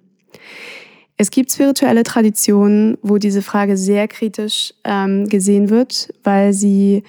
Es 1.18 1.32
gibt 1.32 1.52
spirituelle 1.52 2.04
Traditionen, 2.04 2.98
wo 3.02 3.18
diese 3.18 3.42
Frage 3.42 3.76
sehr 3.76 4.08
kritisch 4.08 4.74
ähm, 4.84 5.28
gesehen 5.28 5.70
wird, 5.70 6.14
weil 6.24 6.54
sie, 6.54 7.04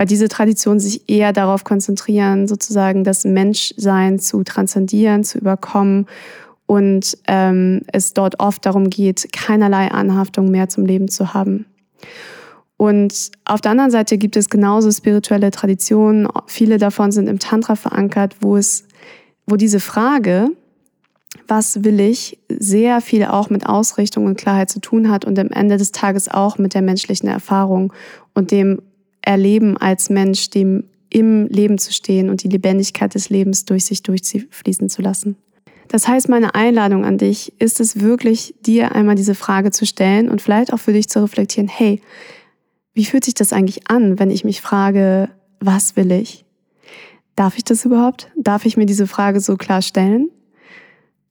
weil 0.00 0.06
diese 0.06 0.28
Traditionen 0.28 0.80
sich 0.80 1.10
eher 1.10 1.34
darauf 1.34 1.62
konzentrieren, 1.62 2.48
sozusagen 2.48 3.04
das 3.04 3.24
Menschsein 3.24 4.18
zu 4.18 4.42
transzendieren, 4.44 5.24
zu 5.24 5.36
überkommen 5.36 6.06
und 6.64 7.18
ähm, 7.28 7.82
es 7.92 8.14
dort 8.14 8.40
oft 8.40 8.64
darum 8.64 8.88
geht, 8.88 9.30
keinerlei 9.30 9.90
Anhaftung 9.90 10.50
mehr 10.50 10.70
zum 10.70 10.86
Leben 10.86 11.08
zu 11.08 11.34
haben. 11.34 11.66
Und 12.78 13.30
auf 13.44 13.60
der 13.60 13.72
anderen 13.72 13.90
Seite 13.90 14.16
gibt 14.16 14.38
es 14.38 14.48
genauso 14.48 14.90
spirituelle 14.90 15.50
Traditionen. 15.50 16.28
Viele 16.46 16.78
davon 16.78 17.12
sind 17.12 17.28
im 17.28 17.38
Tantra 17.38 17.76
verankert, 17.76 18.36
wo 18.40 18.56
es, 18.56 18.84
wo 19.46 19.56
diese 19.56 19.80
Frage, 19.80 20.48
was 21.46 21.84
will 21.84 22.00
ich, 22.00 22.38
sehr 22.48 23.02
viel 23.02 23.26
auch 23.26 23.50
mit 23.50 23.66
Ausrichtung 23.66 24.24
und 24.24 24.38
Klarheit 24.38 24.70
zu 24.70 24.80
tun 24.80 25.10
hat 25.10 25.26
und 25.26 25.38
am 25.38 25.48
Ende 25.48 25.76
des 25.76 25.92
Tages 25.92 26.30
auch 26.30 26.56
mit 26.56 26.72
der 26.72 26.80
menschlichen 26.80 27.28
Erfahrung 27.28 27.92
und 28.32 28.50
dem 28.50 28.80
Erleben 29.22 29.76
als 29.76 30.10
Mensch, 30.10 30.50
dem 30.50 30.84
im 31.10 31.46
Leben 31.48 31.78
zu 31.78 31.92
stehen 31.92 32.30
und 32.30 32.44
die 32.44 32.48
Lebendigkeit 32.48 33.14
des 33.14 33.30
Lebens 33.30 33.64
durch 33.64 33.84
sich 33.84 34.02
durchfließen 34.02 34.88
zu 34.88 35.02
lassen. 35.02 35.36
Das 35.88 36.06
heißt, 36.06 36.28
meine 36.28 36.54
Einladung 36.54 37.04
an 37.04 37.18
dich 37.18 37.52
ist 37.58 37.80
es 37.80 37.98
wirklich, 37.98 38.54
dir 38.64 38.94
einmal 38.94 39.16
diese 39.16 39.34
Frage 39.34 39.72
zu 39.72 39.84
stellen 39.84 40.28
und 40.28 40.40
vielleicht 40.40 40.72
auch 40.72 40.78
für 40.78 40.92
dich 40.92 41.08
zu 41.08 41.20
reflektieren, 41.20 41.68
hey, 41.68 42.00
wie 42.94 43.04
fühlt 43.04 43.24
sich 43.24 43.34
das 43.34 43.52
eigentlich 43.52 43.88
an, 43.88 44.20
wenn 44.20 44.30
ich 44.30 44.44
mich 44.44 44.60
frage, 44.60 45.30
was 45.58 45.96
will 45.96 46.12
ich? 46.12 46.44
Darf 47.34 47.56
ich 47.56 47.64
das 47.64 47.84
überhaupt? 47.84 48.30
Darf 48.36 48.66
ich 48.66 48.76
mir 48.76 48.86
diese 48.86 49.08
Frage 49.08 49.40
so 49.40 49.56
klar 49.56 49.82
stellen? 49.82 50.30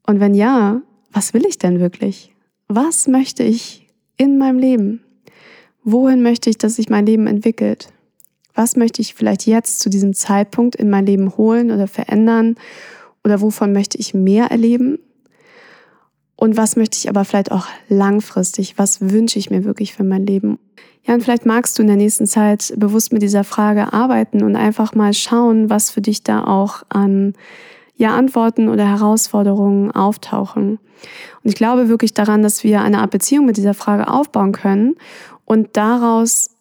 Und 0.05 0.19
wenn 0.19 0.33
ja, 0.33 0.81
was 1.11 1.33
will 1.33 1.45
ich 1.45 1.57
denn 1.57 1.79
wirklich? 1.79 2.33
Was 2.67 3.07
möchte 3.07 3.43
ich 3.43 3.87
in 4.17 4.37
meinem 4.37 4.59
Leben? 4.59 5.01
Wohin 5.83 6.21
möchte 6.21 6.49
ich, 6.49 6.57
dass 6.57 6.75
sich 6.75 6.89
mein 6.89 7.05
Leben 7.05 7.27
entwickelt? 7.27 7.89
Was 8.53 8.75
möchte 8.75 9.01
ich 9.01 9.13
vielleicht 9.13 9.45
jetzt 9.45 9.79
zu 9.79 9.89
diesem 9.89 10.13
Zeitpunkt 10.13 10.75
in 10.75 10.89
mein 10.89 11.05
Leben 11.05 11.37
holen 11.37 11.71
oder 11.71 11.87
verändern? 11.87 12.55
Oder 13.23 13.41
wovon 13.41 13.71
möchte 13.71 13.97
ich 13.97 14.13
mehr 14.13 14.45
erleben? 14.51 14.99
Und 16.35 16.57
was 16.57 16.75
möchte 16.75 16.97
ich 16.97 17.09
aber 17.09 17.25
vielleicht 17.25 17.51
auch 17.51 17.67
langfristig? 17.89 18.77
Was 18.77 19.01
wünsche 19.01 19.39
ich 19.39 19.49
mir 19.49 19.65
wirklich 19.65 19.93
für 19.93 20.03
mein 20.03 20.25
Leben? 20.25 20.57
Ja, 21.03 21.13
und 21.13 21.23
vielleicht 21.23 21.45
magst 21.45 21.77
du 21.77 21.81
in 21.81 21.87
der 21.87 21.97
nächsten 21.97 22.27
Zeit 22.27 22.73
bewusst 22.77 23.11
mit 23.11 23.21
dieser 23.21 23.43
Frage 23.43 23.93
arbeiten 23.93 24.43
und 24.43 24.55
einfach 24.55 24.95
mal 24.95 25.13
schauen, 25.13 25.69
was 25.69 25.89
für 25.89 26.01
dich 26.01 26.23
da 26.23 26.43
auch 26.43 26.83
an 26.89 27.33
ja 27.95 28.15
Antworten 28.15 28.69
oder 28.69 28.87
Herausforderungen 28.87 29.91
auftauchen. 29.91 30.79
Und 31.43 31.49
ich 31.49 31.55
glaube 31.55 31.89
wirklich 31.89 32.13
daran, 32.13 32.41
dass 32.41 32.63
wir 32.63 32.81
eine 32.81 32.99
Art 32.99 33.11
Beziehung 33.11 33.45
mit 33.45 33.57
dieser 33.57 33.73
Frage 33.73 34.07
aufbauen 34.07 34.53
können 34.53 34.95
und 35.49 35.69
daraus 35.73 36.51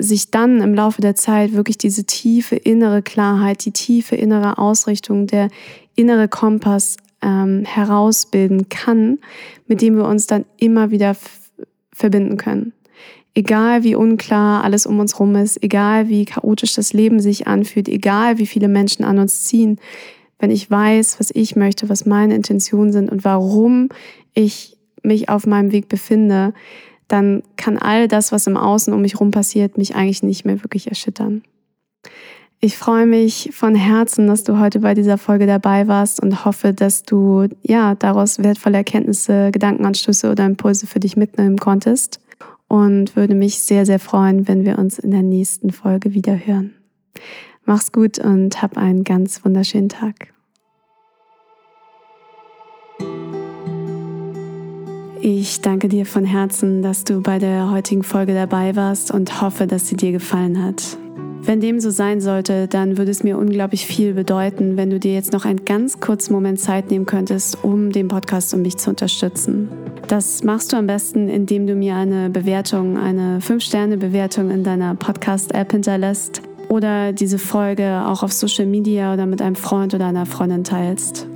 sich 0.00 0.30
dann 0.30 0.60
im 0.60 0.74
Laufe 0.74 1.00
der 1.00 1.14
Zeit 1.14 1.52
wirklich 1.52 1.78
diese 1.78 2.04
tiefe 2.04 2.56
innere 2.56 3.00
Klarheit, 3.00 3.64
die 3.64 3.70
tiefe 3.70 4.16
innere 4.16 4.58
Ausrichtung, 4.58 5.28
der 5.28 5.48
innere 5.94 6.26
Kompass 6.28 6.96
ähm, 7.22 7.64
herausbilden 7.64 8.68
kann, 8.68 9.18
mit 9.68 9.82
dem 9.82 9.96
wir 9.96 10.04
uns 10.04 10.26
dann 10.26 10.44
immer 10.56 10.90
wieder 10.90 11.16
verbinden 11.92 12.36
können. 12.36 12.72
Egal 13.34 13.84
wie 13.84 13.94
unklar 13.94 14.64
alles 14.64 14.84
um 14.84 14.98
uns 14.98 15.20
rum 15.20 15.36
ist, 15.36 15.62
egal 15.62 16.08
wie 16.08 16.24
chaotisch 16.24 16.74
das 16.74 16.92
Leben 16.92 17.20
sich 17.20 17.46
anfühlt, 17.46 17.88
egal 17.88 18.38
wie 18.38 18.46
viele 18.46 18.66
Menschen 18.66 19.04
an 19.04 19.20
uns 19.20 19.44
ziehen, 19.44 19.78
wenn 20.40 20.50
ich 20.50 20.68
weiß, 20.68 21.20
was 21.20 21.30
ich 21.32 21.54
möchte, 21.54 21.88
was 21.88 22.04
meine 22.04 22.34
Intentionen 22.34 22.90
sind 22.92 23.10
und 23.10 23.24
warum 23.24 23.90
ich 24.34 24.76
mich 25.04 25.28
auf 25.28 25.46
meinem 25.46 25.70
Weg 25.70 25.88
befinde, 25.88 26.52
dann 27.08 27.42
kann 27.56 27.78
all 27.78 28.06
das, 28.06 28.32
was 28.32 28.46
im 28.46 28.56
Außen 28.56 28.92
um 28.92 29.00
mich 29.00 29.14
herum 29.14 29.30
passiert, 29.30 29.78
mich 29.78 29.94
eigentlich 29.94 30.22
nicht 30.22 30.44
mehr 30.44 30.62
wirklich 30.62 30.88
erschüttern. 30.88 31.42
Ich 32.60 32.76
freue 32.76 33.06
mich 33.06 33.50
von 33.52 33.76
Herzen, 33.76 34.26
dass 34.26 34.42
du 34.42 34.58
heute 34.58 34.80
bei 34.80 34.94
dieser 34.94 35.16
Folge 35.16 35.46
dabei 35.46 35.86
warst 35.86 36.20
und 36.20 36.44
hoffe, 36.44 36.74
dass 36.74 37.04
du 37.04 37.46
ja 37.62 37.94
daraus 37.94 38.42
wertvolle 38.42 38.78
Erkenntnisse, 38.78 39.50
Gedankenanstöße 39.52 40.30
oder 40.30 40.44
Impulse 40.44 40.88
für 40.88 40.98
dich 40.98 41.16
mitnehmen 41.16 41.56
konntest 41.56 42.20
und 42.66 43.14
würde 43.14 43.36
mich 43.36 43.60
sehr, 43.60 43.86
sehr 43.86 44.00
freuen, 44.00 44.48
wenn 44.48 44.64
wir 44.64 44.78
uns 44.78 44.98
in 44.98 45.12
der 45.12 45.22
nächsten 45.22 45.70
Folge 45.70 46.14
wieder 46.14 46.34
hören. 46.34 46.74
Mach's 47.64 47.92
gut 47.92 48.18
und 48.18 48.60
hab 48.60 48.76
einen 48.76 49.04
ganz 49.04 49.44
wunderschönen 49.44 49.88
Tag. 49.88 50.32
Ich 55.20 55.60
danke 55.60 55.88
dir 55.88 56.06
von 56.06 56.24
Herzen, 56.24 56.80
dass 56.80 57.02
du 57.02 57.20
bei 57.20 57.40
der 57.40 57.72
heutigen 57.72 58.04
Folge 58.04 58.34
dabei 58.34 58.76
warst 58.76 59.10
und 59.10 59.40
hoffe, 59.42 59.66
dass 59.66 59.88
sie 59.88 59.96
dir 59.96 60.12
gefallen 60.12 60.62
hat. 60.62 60.96
Wenn 61.42 61.60
dem 61.60 61.80
so 61.80 61.90
sein 61.90 62.20
sollte, 62.20 62.68
dann 62.68 62.98
würde 62.98 63.10
es 63.10 63.24
mir 63.24 63.36
unglaublich 63.36 63.86
viel 63.86 64.14
bedeuten, 64.14 64.76
wenn 64.76 64.90
du 64.90 65.00
dir 65.00 65.14
jetzt 65.14 65.32
noch 65.32 65.44
einen 65.44 65.64
ganz 65.64 65.98
kurzen 65.98 66.34
Moment 66.34 66.60
Zeit 66.60 66.90
nehmen 66.90 67.06
könntest, 67.06 67.64
um 67.64 67.90
den 67.90 68.06
Podcast 68.06 68.54
und 68.54 68.62
mich 68.62 68.76
zu 68.76 68.90
unterstützen. 68.90 69.68
Das 70.06 70.44
machst 70.44 70.72
du 70.72 70.76
am 70.76 70.86
besten, 70.86 71.28
indem 71.28 71.66
du 71.66 71.74
mir 71.74 71.96
eine 71.96 72.30
Bewertung, 72.30 72.96
eine 72.96 73.40
5-Sterne-Bewertung 73.40 74.50
in 74.50 74.62
deiner 74.62 74.94
Podcast-App 74.94 75.72
hinterlässt 75.72 76.42
oder 76.68 77.12
diese 77.12 77.38
Folge 77.38 78.04
auch 78.06 78.22
auf 78.22 78.32
Social 78.32 78.66
Media 78.66 79.14
oder 79.14 79.26
mit 79.26 79.42
einem 79.42 79.56
Freund 79.56 79.94
oder 79.94 80.06
einer 80.06 80.26
Freundin 80.26 80.64
teilst. 80.64 81.26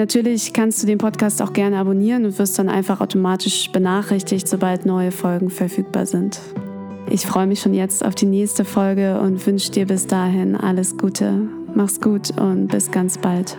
Natürlich 0.00 0.54
kannst 0.54 0.82
du 0.82 0.86
den 0.86 0.96
Podcast 0.96 1.42
auch 1.42 1.52
gerne 1.52 1.76
abonnieren 1.76 2.24
und 2.24 2.38
wirst 2.38 2.58
dann 2.58 2.70
einfach 2.70 3.02
automatisch 3.02 3.70
benachrichtigt, 3.70 4.48
sobald 4.48 4.86
neue 4.86 5.12
Folgen 5.12 5.50
verfügbar 5.50 6.06
sind. 6.06 6.40
Ich 7.10 7.26
freue 7.26 7.46
mich 7.46 7.60
schon 7.60 7.74
jetzt 7.74 8.02
auf 8.02 8.14
die 8.14 8.24
nächste 8.24 8.64
Folge 8.64 9.20
und 9.20 9.46
wünsche 9.46 9.70
dir 9.70 9.86
bis 9.86 10.06
dahin 10.06 10.56
alles 10.56 10.96
Gute. 10.96 11.42
Mach's 11.74 12.00
gut 12.00 12.30
und 12.40 12.68
bis 12.68 12.90
ganz 12.90 13.18
bald. 13.18 13.58